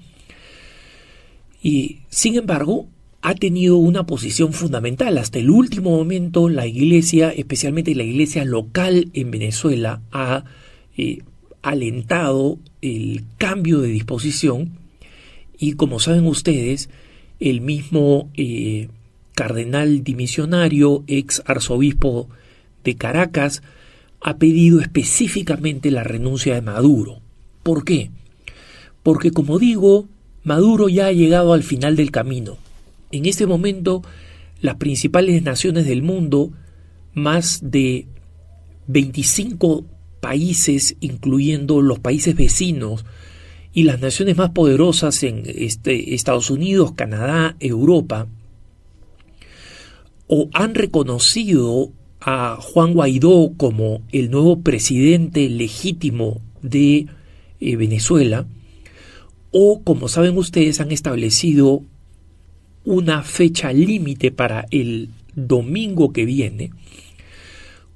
y 1.62 2.00
sin 2.08 2.36
embargo 2.36 2.88
ha 3.22 3.34
tenido 3.34 3.78
una 3.78 4.04
posición 4.04 4.52
fundamental. 4.52 5.16
Hasta 5.16 5.38
el 5.38 5.48
último 5.48 5.90
momento 5.90 6.50
la 6.50 6.66
iglesia, 6.66 7.30
especialmente 7.30 7.94
la 7.94 8.02
iglesia 8.02 8.44
local 8.44 9.08
en 9.14 9.30
Venezuela, 9.30 10.02
ha 10.12 10.44
eh, 10.98 11.22
alentado 11.62 12.58
el 12.82 13.24
cambio 13.38 13.80
de 13.80 13.88
disposición 13.88 14.78
y 15.58 15.72
como 15.72 16.00
saben 16.00 16.26
ustedes, 16.26 16.90
el 17.44 17.60
mismo 17.60 18.30
eh, 18.34 18.88
cardenal 19.34 20.02
dimisionario, 20.02 21.04
ex 21.06 21.42
arzobispo 21.44 22.30
de 22.84 22.96
Caracas, 22.96 23.62
ha 24.22 24.38
pedido 24.38 24.80
específicamente 24.80 25.90
la 25.90 26.04
renuncia 26.04 26.54
de 26.54 26.62
Maduro. 26.62 27.20
¿Por 27.62 27.84
qué? 27.84 28.10
Porque 29.02 29.30
como 29.30 29.58
digo, 29.58 30.08
Maduro 30.42 30.88
ya 30.88 31.08
ha 31.08 31.12
llegado 31.12 31.52
al 31.52 31.62
final 31.62 31.96
del 31.96 32.10
camino. 32.10 32.56
En 33.12 33.26
este 33.26 33.46
momento, 33.46 34.02
las 34.62 34.76
principales 34.76 35.42
naciones 35.42 35.84
del 35.84 36.00
mundo, 36.00 36.50
más 37.12 37.60
de 37.62 38.06
25 38.86 39.84
países, 40.20 40.96
incluyendo 41.00 41.82
los 41.82 41.98
países 41.98 42.34
vecinos 42.34 43.04
y 43.74 43.82
las 43.82 44.00
naciones 44.00 44.36
más 44.36 44.50
poderosas 44.50 45.24
en 45.24 45.42
este, 45.46 46.14
Estados 46.14 46.48
Unidos, 46.48 46.92
Canadá, 46.92 47.56
Europa, 47.58 48.28
o 50.28 50.48
han 50.54 50.74
reconocido 50.74 51.90
a 52.20 52.56
Juan 52.60 52.94
Guaidó 52.94 53.52
como 53.56 54.00
el 54.12 54.30
nuevo 54.30 54.60
presidente 54.60 55.48
legítimo 55.50 56.40
de 56.62 57.08
eh, 57.60 57.76
Venezuela, 57.76 58.46
o 59.50 59.82
como 59.82 60.08
saben 60.08 60.38
ustedes 60.38 60.80
han 60.80 60.92
establecido 60.92 61.82
una 62.84 63.22
fecha 63.22 63.72
límite 63.72 64.30
para 64.30 64.66
el 64.70 65.10
domingo 65.34 66.12
que 66.12 66.24
viene, 66.24 66.70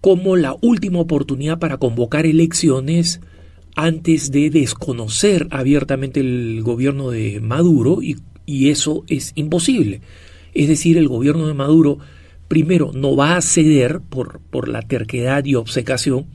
como 0.01 0.37
la 0.37 0.57
última 0.61 0.99
oportunidad 0.99 1.61
para 1.61 1.79
convocar 1.79 2.27
elecciones 2.27 3.21
antes 3.79 4.33
de 4.33 4.51
desconocer 4.51 5.47
abiertamente 5.53 6.19
el 6.19 6.63
gobierno 6.65 7.11
de 7.11 7.41
Maduro 7.41 8.01
y, 8.03 8.17
eso 8.69 9.05
es 9.07 9.33
imposible. 9.37 10.01
Es 10.53 10.67
decir, 10.67 10.99
el 10.99 11.07
gobierno 11.07 11.47
de 11.47 11.55
Maduro 11.55 11.99
primero 12.49 12.91
no 12.93 13.15
va 13.15 13.37
a 13.37 13.43
ceder 13.43 14.01
por, 14.01 14.41
por 14.51 14.69
la 14.69 14.83
terquedad 14.83 15.45
y 15.45 15.55
obcecación 15.55 16.27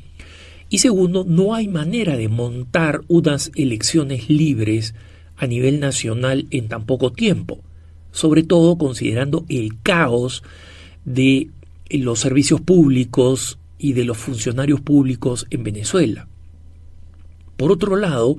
y 0.70 0.78
segundo, 0.78 1.26
no 1.28 1.54
hay 1.54 1.68
manera 1.68 2.16
de 2.16 2.30
montar 2.30 3.02
unas 3.10 3.52
elecciones 3.56 4.30
libres 4.30 4.96
a 5.36 5.46
nivel 5.46 5.82
nacional 5.82 6.48
en 6.50 6.70
tan 6.70 6.86
poco 6.86 7.12
tiempo, 7.12 7.62
sobre 8.12 8.44
todo 8.44 8.78
considerando 8.78 9.46
el 9.50 9.82
caos 9.82 10.44
de 11.04 11.50
los 11.90 12.22
servicios 12.22 12.62
públicos 12.62 13.60
y 13.78 13.94
de 13.94 14.06
los 14.06 14.18
funcionarios 14.18 14.80
públicos 14.80 15.46
en 15.50 15.64
Venezuela. 15.64 16.30
Por 17.58 17.72
otro 17.72 17.96
lado, 17.96 18.38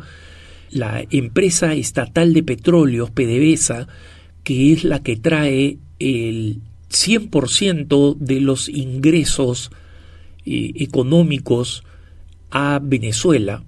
la 0.71 1.05
empresa 1.11 1.75
estatal 1.75 2.35
de 2.35 2.43
petróleos, 2.43 3.11
PDVSA, 3.11 3.87
que 4.43 4.73
es 4.73 4.85
la 4.85 5.03
que 5.03 5.17
trae 5.17 5.79
el 5.99 6.61
100% 6.91 8.17
de 8.19 8.41
los 8.41 8.69
ingresos 8.69 9.71
eh, 10.45 10.73
económicos 10.77 11.85
a 12.51 12.81
Venezuela 12.83 13.65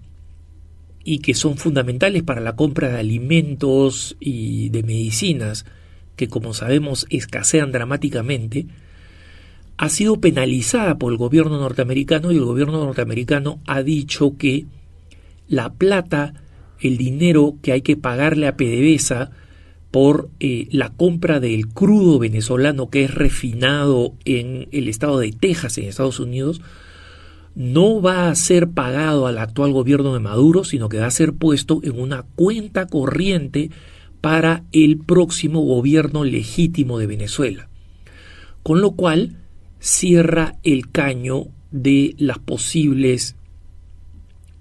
y 1.02 1.18
que 1.20 1.34
son 1.34 1.56
fundamentales 1.56 2.22
para 2.22 2.40
la 2.40 2.56
compra 2.56 2.88
de 2.88 2.98
alimentos 2.98 4.16
y 4.20 4.70
de 4.70 4.82
medicinas, 4.82 5.64
que 6.16 6.28
como 6.28 6.52
sabemos 6.54 7.06
escasean 7.10 7.70
dramáticamente, 7.70 8.66
ha 9.76 9.88
sido 9.88 10.20
penalizada 10.20 10.98
por 10.98 11.12
el 11.12 11.18
gobierno 11.18 11.58
norteamericano 11.58 12.32
y 12.32 12.36
el 12.36 12.44
gobierno 12.44 12.84
norteamericano 12.84 13.60
ha 13.66 13.82
dicho 13.82 14.36
que 14.36 14.66
la 15.48 15.72
plata, 15.72 16.34
el 16.80 16.96
dinero 16.96 17.56
que 17.62 17.72
hay 17.72 17.82
que 17.82 17.96
pagarle 17.96 18.46
a 18.46 18.56
PDVSA 18.56 19.30
por 19.90 20.28
eh, 20.40 20.68
la 20.70 20.90
compra 20.90 21.40
del 21.40 21.68
crudo 21.68 22.18
venezolano 22.18 22.90
que 22.90 23.04
es 23.04 23.14
refinado 23.14 24.14
en 24.24 24.68
el 24.72 24.88
estado 24.88 25.18
de 25.18 25.32
Texas, 25.32 25.78
en 25.78 25.84
Estados 25.84 26.20
Unidos, 26.20 26.60
no 27.54 28.02
va 28.02 28.28
a 28.28 28.34
ser 28.34 28.68
pagado 28.68 29.26
al 29.26 29.38
actual 29.38 29.72
gobierno 29.72 30.12
de 30.12 30.20
Maduro, 30.20 30.64
sino 30.64 30.90
que 30.90 30.98
va 30.98 31.06
a 31.06 31.10
ser 31.10 31.32
puesto 31.32 31.80
en 31.82 31.98
una 31.98 32.24
cuenta 32.34 32.86
corriente 32.86 33.70
para 34.20 34.64
el 34.72 34.98
próximo 34.98 35.62
gobierno 35.62 36.24
legítimo 36.24 36.98
de 36.98 37.06
Venezuela. 37.06 37.68
Con 38.62 38.82
lo 38.82 38.90
cual, 38.92 39.38
cierra 39.78 40.56
el 40.64 40.90
caño 40.90 41.46
de 41.70 42.14
las 42.18 42.38
posibles, 42.38 43.36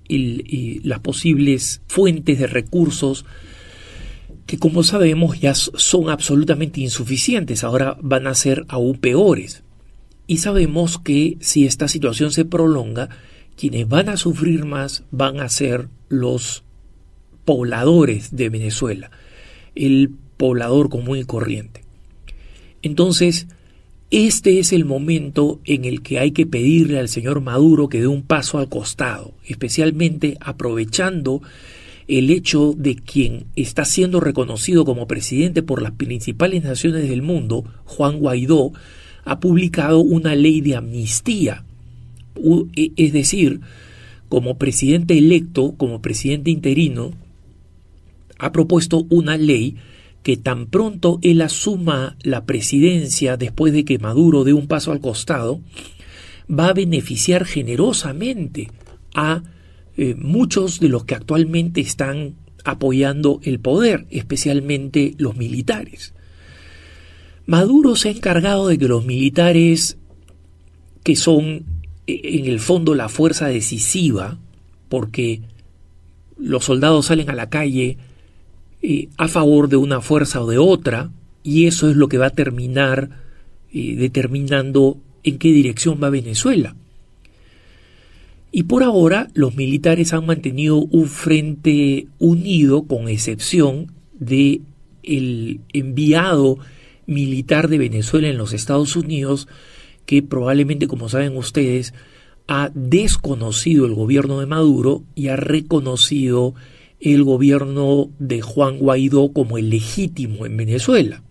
las 0.08 1.00
posibles 1.00 1.82
fuentes 1.88 2.40
de 2.40 2.48
recursos 2.48 3.26
que 4.46 4.60
como 4.60 4.84
sabemos 4.84 5.40
ya 5.40 5.56
son 5.56 6.10
absolutamente 6.10 6.82
insuficientes, 6.82 7.64
ahora 7.64 7.98
van 8.02 8.28
a 8.28 8.36
ser 8.36 8.66
aún 8.68 8.98
peores. 8.98 9.64
Y 10.28 10.38
sabemos 10.38 11.00
que 11.00 11.38
si 11.40 11.66
esta 11.66 11.88
situación 11.88 12.32
se 12.32 12.46
prolonga, 12.46 13.10
quienes 13.58 13.88
van 13.88 14.10
a 14.10 14.18
sufrir 14.18 14.66
más 14.66 15.04
van 15.12 15.40
a 15.40 15.50
ser 15.50 15.88
los 16.10 16.64
pobladores 17.44 18.36
de 18.36 18.50
Venezuela, 18.50 19.12
el 19.76 20.12
poblador 20.38 20.90
común 20.90 21.18
y 21.18 21.24
corriente. 21.24 21.84
Entonces, 22.82 23.48
este 24.12 24.60
es 24.60 24.72
el 24.72 24.86
momento 24.86 25.60
en 25.66 25.86
el 25.86 26.02
que 26.02 26.20
hay 26.20 26.32
que 26.32 26.46
pedirle 26.46 27.00
al 27.00 27.10
señor 27.10 27.42
Maduro 27.42 27.90
que 27.90 28.02
dé 28.02 28.08
un 28.08 28.22
paso 28.22 28.60
al 28.60 28.70
costado, 28.70 29.34
especialmente 29.46 30.38
aprovechando 30.40 31.42
el 32.08 32.30
hecho 32.30 32.74
de 32.78 32.96
quien 32.96 33.46
está 33.56 33.84
siendo 33.84 34.20
reconocido 34.20 34.86
como 34.86 35.08
presidente 35.08 35.64
por 35.64 35.82
las 35.82 35.94
principales 35.94 36.64
naciones 36.64 37.10
del 37.10 37.24
mundo, 37.24 37.66
Juan 37.86 38.20
Guaidó, 38.20 38.74
ha 39.24 39.40
publicado 39.40 40.00
una 40.00 40.36
ley 40.36 40.62
de 40.62 40.76
amnistía. 40.76 41.64
E, 42.76 42.92
es 42.96 43.12
decir, 43.12 43.62
como 44.30 44.58
presidente 44.58 45.18
electo, 45.18 45.74
como 45.78 46.02
presidente 46.02 46.52
interino, 46.52 47.12
ha 48.38 48.52
propuesto 48.52 49.08
una 49.10 49.38
ley 49.38 49.76
que 50.26 50.38
tan 50.38 50.66
pronto 50.66 51.20
él 51.22 51.40
asuma 51.44 52.18
la 52.24 52.48
presidencia 52.48 53.38
después 53.38 53.74
de 53.74 53.86
que 53.86 54.00
Maduro 54.00 54.44
dé 54.44 54.54
un 54.54 54.66
paso 54.66 54.92
al 54.92 55.00
costado, 55.00 55.62
va 56.50 56.70
a 56.70 56.74
beneficiar 56.74 57.46
generosamente 57.46 58.72
a 59.14 59.44
eh, 59.98 60.16
muchos 60.16 60.80
de 60.80 60.90
los 60.90 61.06
que 61.06 61.14
actualmente 61.14 61.80
están 61.80 62.34
apoyando 62.64 63.40
el 63.44 63.60
poder, 63.60 64.08
especialmente 64.10 65.14
los 65.20 65.38
militares. 65.38 66.16
Maduro 67.46 67.96
se 67.96 68.10
ha 68.10 68.12
encargado 68.12 68.68
de 68.68 68.80
que 68.80 68.88
los 68.88 69.06
militares 69.06 70.00
que 71.04 71.16
son 71.16 71.66
en 72.08 72.46
el 72.48 72.60
fondo 72.60 72.96
la 72.96 73.10
fuerza 73.10 73.46
decisiva, 73.46 74.40
porque 74.90 75.42
los 76.40 76.66
soldados 76.66 77.06
salen 77.06 77.30
a 77.30 77.36
la 77.36 77.52
calle 77.52 78.00
a 79.18 79.28
favor 79.28 79.70
de 79.70 79.78
una 79.78 80.02
fuerza 80.02 80.42
o 80.42 80.50
de 80.50 80.58
otra, 80.58 81.12
y 81.44 81.68
eso 81.68 81.90
es 81.90 81.96
lo 81.96 82.08
que 82.08 82.18
va 82.18 82.28
a 82.28 82.32
terminar 82.32 83.10
eh, 83.72 83.96
determinando 83.96 84.98
en 85.24 85.38
qué 85.38 85.52
dirección 85.52 86.00
va 86.02 86.10
Venezuela. 86.10 86.76
Y 88.52 88.64
por 88.64 88.84
ahora 88.84 89.28
los 89.34 89.56
militares 89.56 90.14
han 90.14 90.26
mantenido 90.26 90.78
un 90.78 91.08
frente 91.08 92.08
unido 92.20 92.84
con 92.84 93.10
excepción 93.10 93.92
de 94.14 94.62
el 95.04 95.60
enviado 95.74 96.58
militar 97.06 97.68
de 97.68 97.78
Venezuela 97.78 98.30
en 98.30 98.38
los 98.38 98.54
Estados 98.54 98.96
Unidos 98.96 99.48
que 100.06 100.24
probablemente 100.24 100.88
como 100.88 101.10
saben 101.10 101.36
ustedes 101.38 101.94
ha 102.48 102.72
desconocido 102.74 103.86
el 103.86 103.94
gobierno 103.94 104.40
de 104.40 104.46
Maduro 104.46 105.04
y 105.16 105.28
ha 105.30 105.36
reconocido 105.36 106.54
el 107.06 107.24
gobierno 107.24 108.10
de 108.18 108.42
Juan 108.42 108.80
Guaidó 108.80 109.32
como 109.32 109.58
el 109.58 109.70
legítimo 109.70 110.46
en 110.46 110.58
Venezuela. 110.58 111.24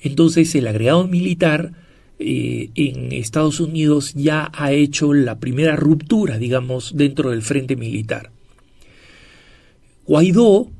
Entonces 0.00 0.54
el 0.54 0.66
agregado 0.66 1.06
militar 1.06 1.72
eh, 2.18 2.70
en 2.74 3.12
Estados 3.12 3.60
Unidos 3.60 4.14
ya 4.14 4.50
ha 4.54 4.72
hecho 4.72 5.12
la 5.12 5.38
primera 5.38 5.76
ruptura, 5.76 6.38
digamos, 6.38 6.96
dentro 6.96 7.30
del 7.30 7.42
frente 7.42 7.76
militar. 7.76 8.30
Guaidó 10.06 10.70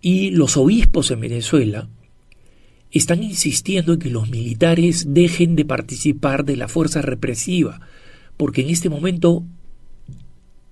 y 0.00 0.30
los 0.30 0.56
obispos 0.56 1.10
en 1.10 1.20
Venezuela 1.20 1.88
están 2.90 3.22
insistiendo 3.22 3.92
en 3.92 3.98
que 4.00 4.10
los 4.10 4.28
militares 4.28 5.06
dejen 5.14 5.54
de 5.54 5.64
participar 5.64 6.44
de 6.44 6.56
la 6.56 6.66
fuerza 6.66 7.02
represiva, 7.02 7.80
porque 8.36 8.62
en 8.62 8.70
este 8.70 8.88
momento 8.88 9.44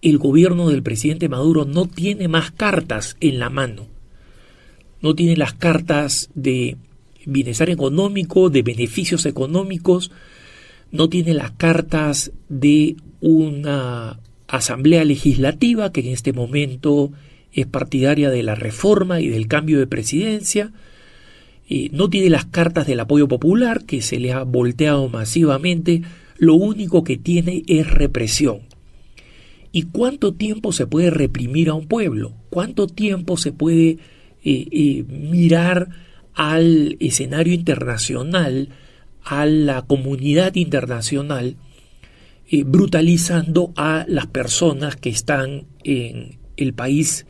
el 0.04 0.18
gobierno 0.18 0.68
del 0.68 0.82
presidente 0.82 1.30
Maduro 1.30 1.64
no 1.64 1.86
tiene 1.86 2.28
más 2.28 2.50
cartas 2.50 3.16
en 3.20 3.38
la 3.38 3.48
mano. 3.48 3.86
No 5.00 5.14
tiene 5.14 5.34
las 5.34 5.54
cartas 5.54 6.28
de 6.34 6.76
bienestar 7.24 7.70
económico, 7.70 8.50
de 8.50 8.62
beneficios 8.62 9.24
económicos, 9.24 10.10
no 10.92 11.08
tiene 11.08 11.32
las 11.32 11.52
cartas 11.52 12.32
de 12.50 12.96
una 13.22 14.20
asamblea 14.46 15.04
legislativa 15.04 15.90
que 15.90 16.00
en 16.00 16.08
este 16.08 16.34
momento 16.34 17.10
es 17.54 17.66
partidaria 17.66 18.28
de 18.28 18.42
la 18.42 18.54
reforma 18.54 19.22
y 19.22 19.28
del 19.28 19.48
cambio 19.48 19.78
de 19.78 19.86
presidencia, 19.86 20.70
no 21.92 22.10
tiene 22.10 22.28
las 22.28 22.44
cartas 22.44 22.86
del 22.86 23.00
apoyo 23.00 23.26
popular 23.26 23.84
que 23.84 24.02
se 24.02 24.20
le 24.20 24.32
ha 24.32 24.42
volteado 24.42 25.08
masivamente, 25.08 26.02
lo 26.36 26.54
único 26.54 27.04
que 27.04 27.16
tiene 27.16 27.62
es 27.66 27.90
represión. 27.90 28.73
¿Y 29.74 29.82
cuánto 29.82 30.34
tiempo 30.34 30.70
se 30.70 30.86
puede 30.86 31.10
reprimir 31.10 31.68
a 31.68 31.74
un 31.74 31.88
pueblo? 31.88 32.36
¿Cuánto 32.48 32.86
tiempo 32.86 33.36
se 33.36 33.50
puede 33.50 33.98
eh, 34.44 34.68
eh, 34.70 35.04
mirar 35.08 35.88
al 36.32 36.96
escenario 37.00 37.52
internacional, 37.52 38.68
a 39.24 39.46
la 39.46 39.82
comunidad 39.82 40.54
internacional, 40.54 41.56
brutalizando 42.66 43.72
a 43.74 44.04
las 44.06 44.28
personas 44.28 44.94
que 44.94 45.08
están 45.08 45.66
en 45.82 46.38
el 46.56 46.72
país 46.72 47.26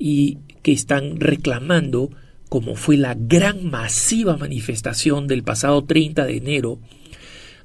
y 0.00 0.38
que 0.62 0.72
están 0.72 1.20
reclamando 1.20 2.10
como 2.48 2.74
fue 2.74 2.96
la 2.96 3.14
gran 3.14 3.70
masiva 3.70 4.36
manifestación 4.36 5.26
del 5.26 5.42
pasado 5.44 5.84
30 5.84 6.26
de 6.26 6.36
enero, 6.36 6.80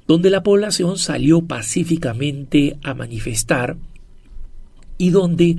donde 0.06 0.30
la 0.30 0.42
población 0.42 0.98
salió 0.98 1.42
pacíficamente 1.42 2.76
a 2.82 2.94
manifestar 2.94 3.76
y 4.98 5.10
donde 5.10 5.56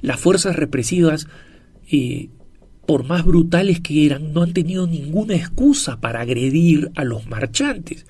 las 0.00 0.20
fuerzas 0.20 0.56
represivas, 0.56 1.26
eh, 1.90 2.28
por 2.86 3.04
más 3.04 3.24
brutales 3.24 3.80
que 3.80 4.06
eran, 4.06 4.32
no 4.32 4.42
han 4.42 4.52
tenido 4.52 4.86
ninguna 4.86 5.34
excusa 5.34 6.00
para 6.00 6.20
agredir 6.20 6.90
a 6.94 7.04
los 7.04 7.26
marchantes, 7.26 8.06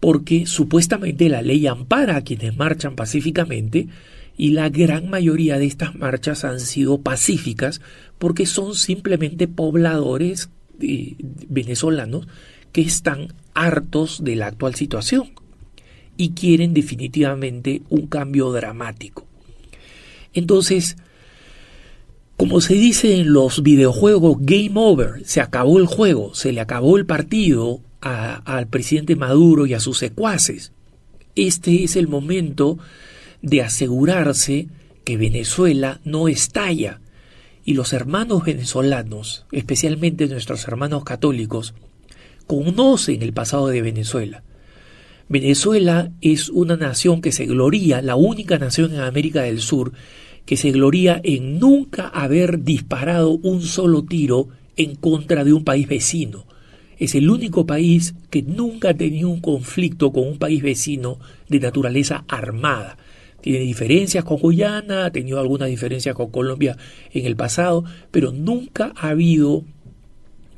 porque 0.00 0.46
supuestamente 0.46 1.28
la 1.28 1.42
ley 1.42 1.66
ampara 1.66 2.16
a 2.16 2.22
quienes 2.22 2.56
marchan 2.56 2.94
pacíficamente, 2.94 3.88
y 4.36 4.50
la 4.50 4.68
gran 4.68 5.08
mayoría 5.08 5.58
de 5.58 5.66
estas 5.66 5.94
marchas 5.94 6.44
han 6.44 6.60
sido 6.60 7.00
pacíficas 7.00 7.80
porque 8.18 8.46
son 8.46 8.74
simplemente 8.74 9.46
pobladores 9.48 10.50
eh, 10.80 11.14
venezolanos 11.48 12.26
que 12.72 12.80
están 12.80 13.32
hartos 13.54 14.24
de 14.24 14.36
la 14.36 14.48
actual 14.48 14.74
situación 14.74 15.30
y 16.16 16.30
quieren 16.30 16.74
definitivamente 16.74 17.82
un 17.88 18.06
cambio 18.06 18.50
dramático. 18.50 19.26
Entonces, 20.34 20.96
como 22.36 22.60
se 22.60 22.74
dice 22.74 23.16
en 23.16 23.32
los 23.32 23.62
videojuegos, 23.62 24.36
game 24.40 24.72
over, 24.74 25.24
se 25.24 25.40
acabó 25.40 25.78
el 25.78 25.86
juego, 25.86 26.34
se 26.34 26.52
le 26.52 26.60
acabó 26.60 26.96
el 26.98 27.06
partido 27.06 27.80
al 28.00 28.66
presidente 28.66 29.16
Maduro 29.16 29.66
y 29.66 29.74
a 29.74 29.80
sus 29.80 29.98
secuaces. 29.98 30.72
Este 31.36 31.84
es 31.84 31.96
el 31.96 32.08
momento 32.08 32.78
de 33.40 33.62
asegurarse 33.62 34.68
que 35.04 35.16
Venezuela 35.16 36.00
no 36.04 36.28
estalla. 36.28 37.00
Y 37.64 37.74
los 37.74 37.94
hermanos 37.94 38.44
venezolanos, 38.44 39.46
especialmente 39.50 40.26
nuestros 40.26 40.68
hermanos 40.68 41.02
católicos, 41.04 41.72
conocen 42.46 43.22
el 43.22 43.32
pasado 43.32 43.68
de 43.68 43.80
Venezuela. 43.80 44.42
Venezuela 45.28 46.10
es 46.20 46.50
una 46.50 46.76
nación 46.76 47.22
que 47.22 47.32
se 47.32 47.46
gloría, 47.46 48.02
la 48.02 48.16
única 48.16 48.58
nación 48.58 48.92
en 48.92 49.00
América 49.00 49.42
del 49.42 49.60
Sur, 49.60 49.92
que 50.46 50.56
se 50.56 50.70
gloría 50.70 51.20
en 51.24 51.58
nunca 51.58 52.08
haber 52.08 52.62
disparado 52.62 53.30
un 53.30 53.62
solo 53.62 54.04
tiro 54.04 54.48
en 54.76 54.94
contra 54.94 55.44
de 55.44 55.52
un 55.52 55.64
país 55.64 55.88
vecino. 55.88 56.44
Es 56.98 57.14
el 57.14 57.28
único 57.30 57.66
país 57.66 58.14
que 58.30 58.42
nunca 58.42 58.90
ha 58.90 58.94
tenido 58.94 59.28
un 59.28 59.40
conflicto 59.40 60.12
con 60.12 60.26
un 60.26 60.38
país 60.38 60.62
vecino 60.62 61.18
de 61.48 61.60
naturaleza 61.60 62.24
armada. 62.28 62.98
Tiene 63.40 63.60
diferencias 63.60 64.24
con 64.24 64.38
Guyana, 64.38 65.06
ha 65.06 65.10
tenido 65.10 65.38
algunas 65.38 65.68
diferencias 65.68 66.14
con 66.14 66.30
Colombia 66.30 66.76
en 67.12 67.26
el 67.26 67.36
pasado, 67.36 67.84
pero 68.10 68.32
nunca 68.32 68.92
ha 68.96 69.08
habido 69.08 69.64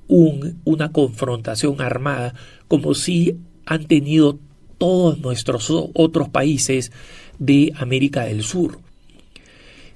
un, 0.09 0.61
una 0.64 0.93
confrontación 0.93 1.80
armada 1.80 2.34
como 2.68 2.95
si 2.95 3.39
han 3.64 3.87
tenido 3.87 4.39
todos 4.78 5.18
nuestros 5.18 5.72
otros 5.95 6.28
países 6.28 6.93
de 7.39 7.72
América 7.76 8.24
del 8.24 8.43
Sur. 8.43 8.86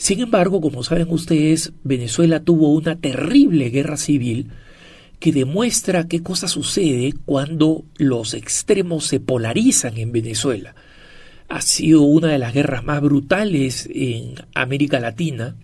Sin 0.01 0.20
embargo, 0.20 0.62
como 0.62 0.82
saben 0.82 1.11
ustedes, 1.11 1.74
Venezuela 1.84 2.40
tuvo 2.40 2.72
una 2.72 2.96
terrible 2.96 3.68
guerra 3.68 3.98
civil 3.98 4.48
que 5.18 5.30
demuestra 5.30 6.09
qué 6.09 6.22
cosa 6.22 6.48
sucede 6.48 7.12
cuando 7.26 7.84
los 7.98 8.32
extremos 8.32 9.05
se 9.05 9.20
polarizan 9.20 9.98
en 9.98 10.11
Venezuela. 10.11 10.74
Ha 11.51 11.61
sido 11.61 12.01
una 12.01 12.28
de 12.28 12.38
las 12.38 12.55
guerras 12.55 12.82
más 12.82 13.03
brutales 13.03 13.90
en 13.92 14.36
América 14.55 15.01
Latina 15.01 15.55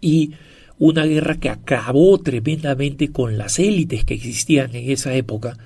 y 0.00 0.32
una 0.80 1.04
guerra 1.04 1.36
que 1.36 1.48
acabó 1.48 2.18
tremendamente 2.18 3.12
con 3.12 3.38
las 3.38 3.60
élites 3.60 4.04
que 4.04 4.14
existían 4.14 4.74
en 4.74 4.90
esa 4.90 5.14
época. 5.14 5.56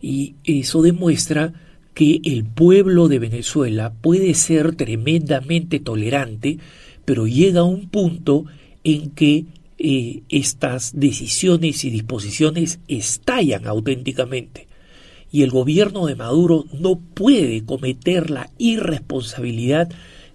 Y 0.00 0.36
eso 0.42 0.80
demuestra 0.80 1.52
que 1.98 2.20
el 2.22 2.44
pueblo 2.44 3.08
de 3.08 3.18
Venezuela 3.18 3.92
puede 3.92 4.34
ser 4.34 4.76
tremendamente 4.76 5.80
tolerante, 5.80 6.58
pero 7.04 7.26
llega 7.26 7.62
a 7.62 7.64
un 7.64 7.88
punto 7.88 8.44
en 8.84 9.10
que 9.10 9.46
eh, 9.78 10.22
estas 10.28 10.92
decisiones 10.94 11.84
y 11.84 11.90
disposiciones 11.90 12.78
estallan 12.86 13.66
auténticamente. 13.66 14.68
Y 15.32 15.42
el 15.42 15.50
gobierno 15.50 16.06
de 16.06 16.14
Maduro 16.14 16.66
no 16.72 17.00
puede 17.00 17.64
cometer 17.64 18.30
la 18.30 18.48
irresponsabilidad 18.58 19.88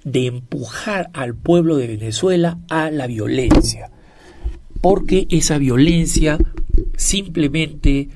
de 0.04 0.26
empujar 0.26 1.12
al 1.14 1.34
pueblo 1.34 1.78
de 1.78 1.88
Venezuela 1.88 2.60
a 2.68 2.92
la 2.92 3.08
violencia, 3.08 3.90
porque 4.82 5.28
esa 5.30 5.60
violencia 5.60 6.38
simplemente 6.98 8.10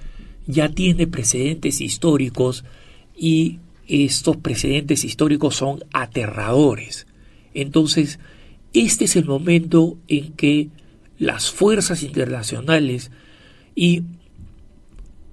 ya 0.48 0.68
tiene 0.68 1.08
precedentes 1.08 1.80
históricos 1.80 2.66
y 3.18 3.60
estos 3.88 4.38
precedentes 4.38 5.04
históricos 5.04 5.56
son 5.56 5.84
aterradores. 5.94 7.08
Entonces, 7.54 8.20
este 8.74 9.06
es 9.06 9.16
el 9.16 9.26
momento 9.26 9.98
en 10.08 10.34
que 10.34 10.70
las 11.18 11.52
fuerzas 11.52 12.04
internacionales 12.04 13.12
y 13.76 14.04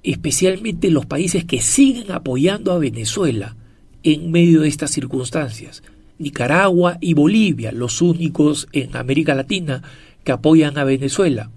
especialmente 0.03 0.91
los 0.91 1.07
países 1.07 1.45
que 1.45 1.61
siguen 1.61 2.13
apoyando 2.13 2.73
a 2.73 2.79
Venezuela 2.79 3.57
en 4.03 4.31
medio 4.31 4.63
de 4.63 4.69
estas 4.69 4.91
circunstancias. 4.91 5.83
Nicaragua 6.19 6.99
y 7.01 7.15
Bolivia, 7.15 7.73
los 7.73 8.01
únicos 8.01 8.69
en 8.73 8.97
América 8.97 9.35
Latina 9.35 9.83
que 10.23 10.33
apoyan 10.33 10.79
a 10.79 10.85
Venezuela. 10.85 11.51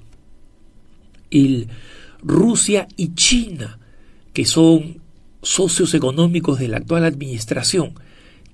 El 1.29 1.67
Rusia 2.23 2.87
y 2.95 3.13
China, 3.13 3.79
que 4.33 4.45
son 4.45 5.01
socios 5.47 5.93
económicos 5.93 6.59
de 6.59 6.67
la 6.67 6.77
actual 6.77 7.05
administración 7.05 7.93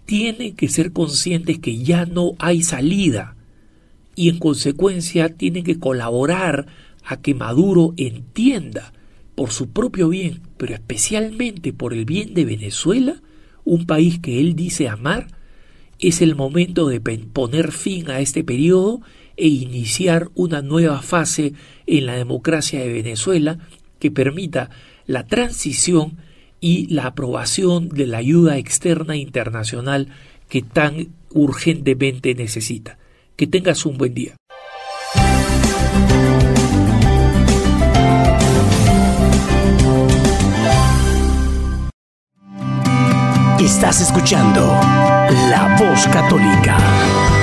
tienen 0.05 0.55
que 0.55 0.69
ser 0.69 0.91
conscientes 0.91 1.59
que 1.59 1.77
ya 1.77 2.05
no 2.05 2.33
hay 2.39 2.61
salida 2.61 3.35
y 4.15 4.29
en 4.29 4.37
consecuencia 4.37 5.29
tienen 5.29 5.63
que 5.63 5.79
colaborar 5.79 6.67
a 7.03 7.21
que 7.21 7.33
Maduro 7.33 7.93
entienda 7.97 8.93
por 9.35 9.51
su 9.51 9.69
propio 9.69 10.09
bien, 10.09 10.41
pero 10.57 10.73
especialmente 10.75 11.73
por 11.73 11.93
el 11.93 12.05
bien 12.05 12.33
de 12.33 12.45
Venezuela, 12.45 13.21
un 13.65 13.85
país 13.85 14.19
que 14.19 14.39
él 14.39 14.55
dice 14.55 14.87
amar, 14.87 15.27
es 15.99 16.21
el 16.21 16.35
momento 16.35 16.87
de 16.87 16.99
poner 16.99 17.71
fin 17.71 18.09
a 18.11 18.19
este 18.19 18.43
periodo 18.43 19.01
e 19.35 19.47
iniciar 19.47 20.29
una 20.35 20.61
nueva 20.61 21.01
fase 21.01 21.53
en 21.87 22.05
la 22.05 22.15
democracia 22.15 22.81
de 22.81 22.93
Venezuela 22.93 23.57
que 23.99 24.11
permita 24.11 24.69
la 25.07 25.25
transición 25.25 26.17
y 26.63 26.87
la 26.87 27.07
aprobación 27.07 27.89
de 27.89 28.07
la 28.07 28.19
ayuda 28.19 28.57
externa 28.57 29.17
internacional 29.17 30.07
que 30.47 30.61
tan 30.61 31.09
urgentemente 31.31 32.33
necesita. 32.35 32.97
Que 33.35 33.47
tengas 33.47 33.85
un 33.85 33.97
buen 33.97 34.13
día. 34.13 34.37
Estás 43.59 43.99
escuchando 43.99 44.61
La 45.49 45.75
Voz 45.77 46.07
Católica. 46.07 47.42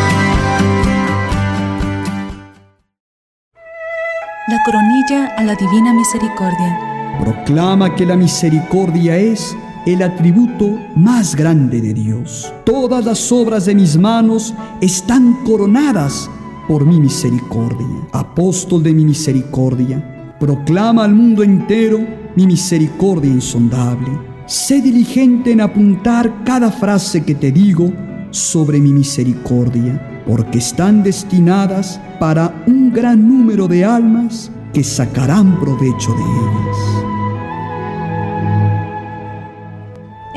La 4.51 4.61
coronilla 4.65 5.27
a 5.37 5.45
la 5.45 5.55
Divina 5.55 5.95
Misericordia. 5.95 7.17
Proclama 7.21 7.95
que 7.95 8.05
la 8.05 8.17
misericordia 8.17 9.17
es 9.17 9.57
el 9.87 10.03
atributo 10.03 10.77
más 10.97 11.37
grande 11.37 11.81
de 11.81 11.95
Dios. 11.95 12.53
Todas 12.65 13.05
las 13.05 13.31
obras 13.31 13.67
de 13.67 13.77
mis 13.77 13.97
manos 13.97 14.53
están 14.81 15.45
coronadas 15.45 16.29
por 16.67 16.85
mi 16.85 16.99
misericordia. 16.99 17.87
Apóstol 18.11 18.83
de 18.83 18.93
mi 18.93 19.05
misericordia, 19.05 20.35
proclama 20.41 21.05
al 21.05 21.15
mundo 21.15 21.45
entero 21.45 22.05
mi 22.35 22.45
misericordia 22.45 23.31
insondable. 23.31 24.09
Sé 24.47 24.83
diligente 24.83 25.53
en 25.53 25.61
apuntar 25.61 26.43
cada 26.43 26.73
frase 26.73 27.23
que 27.23 27.37
te 27.37 27.53
digo 27.53 27.93
sobre 28.33 28.81
mi 28.81 28.93
misericordia, 28.93 30.20
porque 30.31 30.59
están 30.59 31.03
destinadas 31.03 32.01
para 32.21 32.55
un 32.69 32.93
gran 32.93 33.29
número 33.29 33.67
de 33.67 33.85
almas 33.85 34.53
que 34.73 34.85
sacarán 34.85 35.59
provecho 35.59 36.13
de 36.13 36.23
ellas. 36.23 36.77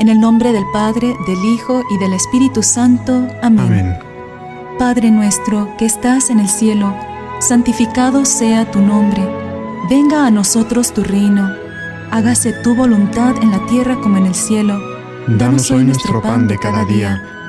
En 0.00 0.08
el 0.08 0.18
nombre 0.18 0.52
del 0.52 0.64
Padre, 0.72 1.14
del 1.28 1.44
Hijo 1.44 1.84
y 1.92 1.98
del 1.98 2.12
Espíritu 2.12 2.60
Santo. 2.64 3.28
Amén. 3.40 3.96
Padre 4.80 5.12
nuestro 5.12 5.68
que 5.78 5.84
estás 5.84 6.28
en 6.28 6.40
el 6.40 6.48
cielo, 6.48 6.92
santificado 7.38 8.24
sea 8.24 8.68
tu 8.68 8.80
nombre. 8.80 9.22
Venga 9.88 10.26
a 10.26 10.30
nosotros 10.32 10.92
tu 10.92 11.04
reino. 11.04 11.48
Hágase 12.10 12.52
tu 12.64 12.74
voluntad 12.74 13.36
en 13.40 13.52
la 13.52 13.64
tierra 13.66 13.94
como 14.00 14.16
en 14.16 14.26
el 14.26 14.34
cielo. 14.34 14.76
Danos 15.28 15.70
hoy 15.70 15.84
nuestro 15.84 16.20
pan 16.20 16.48
de 16.48 16.58
cada 16.58 16.84
día. 16.84 17.33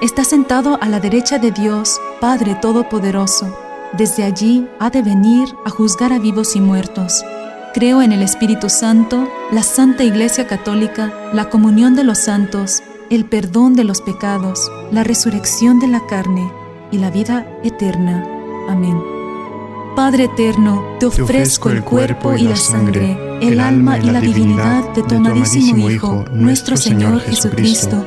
está 0.00 0.24
sentado 0.24 0.78
a 0.80 0.88
la 0.88 1.00
derecha 1.00 1.38
de 1.38 1.50
Dios, 1.50 2.00
Padre 2.20 2.54
Todopoderoso. 2.54 3.56
Desde 3.96 4.22
allí 4.22 4.68
ha 4.78 4.90
de 4.90 5.02
venir 5.02 5.48
a 5.64 5.70
juzgar 5.70 6.12
a 6.12 6.18
vivos 6.18 6.54
y 6.54 6.60
muertos. 6.60 7.24
Creo 7.74 8.02
en 8.02 8.12
el 8.12 8.22
Espíritu 8.22 8.68
Santo, 8.68 9.28
la 9.50 9.62
Santa 9.62 10.04
Iglesia 10.04 10.46
Católica, 10.46 11.12
la 11.32 11.48
comunión 11.48 11.96
de 11.96 12.04
los 12.04 12.18
santos, 12.18 12.82
el 13.10 13.24
perdón 13.24 13.74
de 13.74 13.84
los 13.84 14.00
pecados, 14.00 14.70
la 14.92 15.04
resurrección 15.04 15.78
de 15.80 15.88
la 15.88 16.06
carne 16.06 16.50
y 16.92 16.98
la 16.98 17.10
vida 17.10 17.46
eterna. 17.64 18.24
Amén. 18.68 19.00
Padre 19.96 20.24
eterno, 20.24 20.84
te 21.00 21.06
ofrezco 21.06 21.70
el 21.70 21.82
cuerpo 21.82 22.36
y 22.36 22.42
la 22.42 22.56
sangre, 22.56 23.18
el 23.40 23.58
alma 23.58 23.98
y 23.98 24.10
la 24.10 24.20
divinidad 24.20 24.88
de 24.94 25.02
tu 25.02 25.16
amadísimo 25.16 25.90
Hijo, 25.90 26.24
nuestro 26.32 26.76
Señor 26.76 27.20
Jesucristo, 27.20 28.06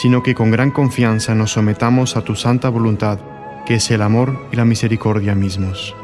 sino 0.00 0.22
que 0.22 0.34
con 0.34 0.50
gran 0.50 0.70
confianza 0.70 1.34
nos 1.34 1.52
sometamos 1.52 2.16
a 2.16 2.22
tu 2.22 2.34
santa 2.34 2.70
voluntad, 2.70 3.18
que 3.66 3.74
es 3.74 3.90
el 3.90 4.00
amor 4.00 4.48
y 4.50 4.56
la 4.56 4.64
misericordia 4.64 5.34
mismos. 5.34 5.94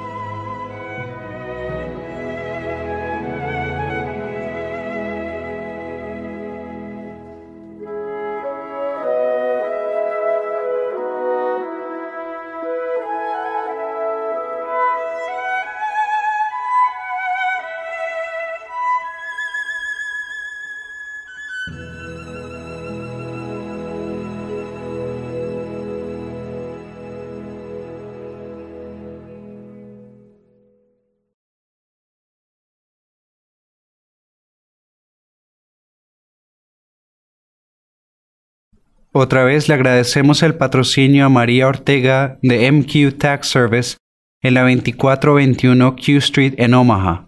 Otra 39.19 39.45
vez 39.45 39.67
le 39.67 39.73
agradecemos 39.73 40.43
el 40.43 40.57
patrocinio 40.57 41.25
a 41.25 41.31
María 41.31 41.69
Ortega 41.69 42.37
de 42.43 42.71
MQ 42.71 43.17
Tax 43.17 43.49
Service 43.49 43.97
en 44.43 44.53
la 44.53 44.61
2421 44.61 45.97
Q 45.97 46.19
Street 46.19 46.53
en 46.59 46.75
Omaha, 46.75 47.27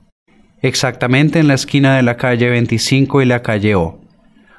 exactamente 0.61 1.39
en 1.39 1.49
la 1.49 1.55
esquina 1.55 1.97
de 1.97 2.03
la 2.03 2.18
calle 2.18 2.51
25 2.51 3.22
y 3.22 3.24
la 3.24 3.41
calle 3.41 3.74
O. 3.74 4.03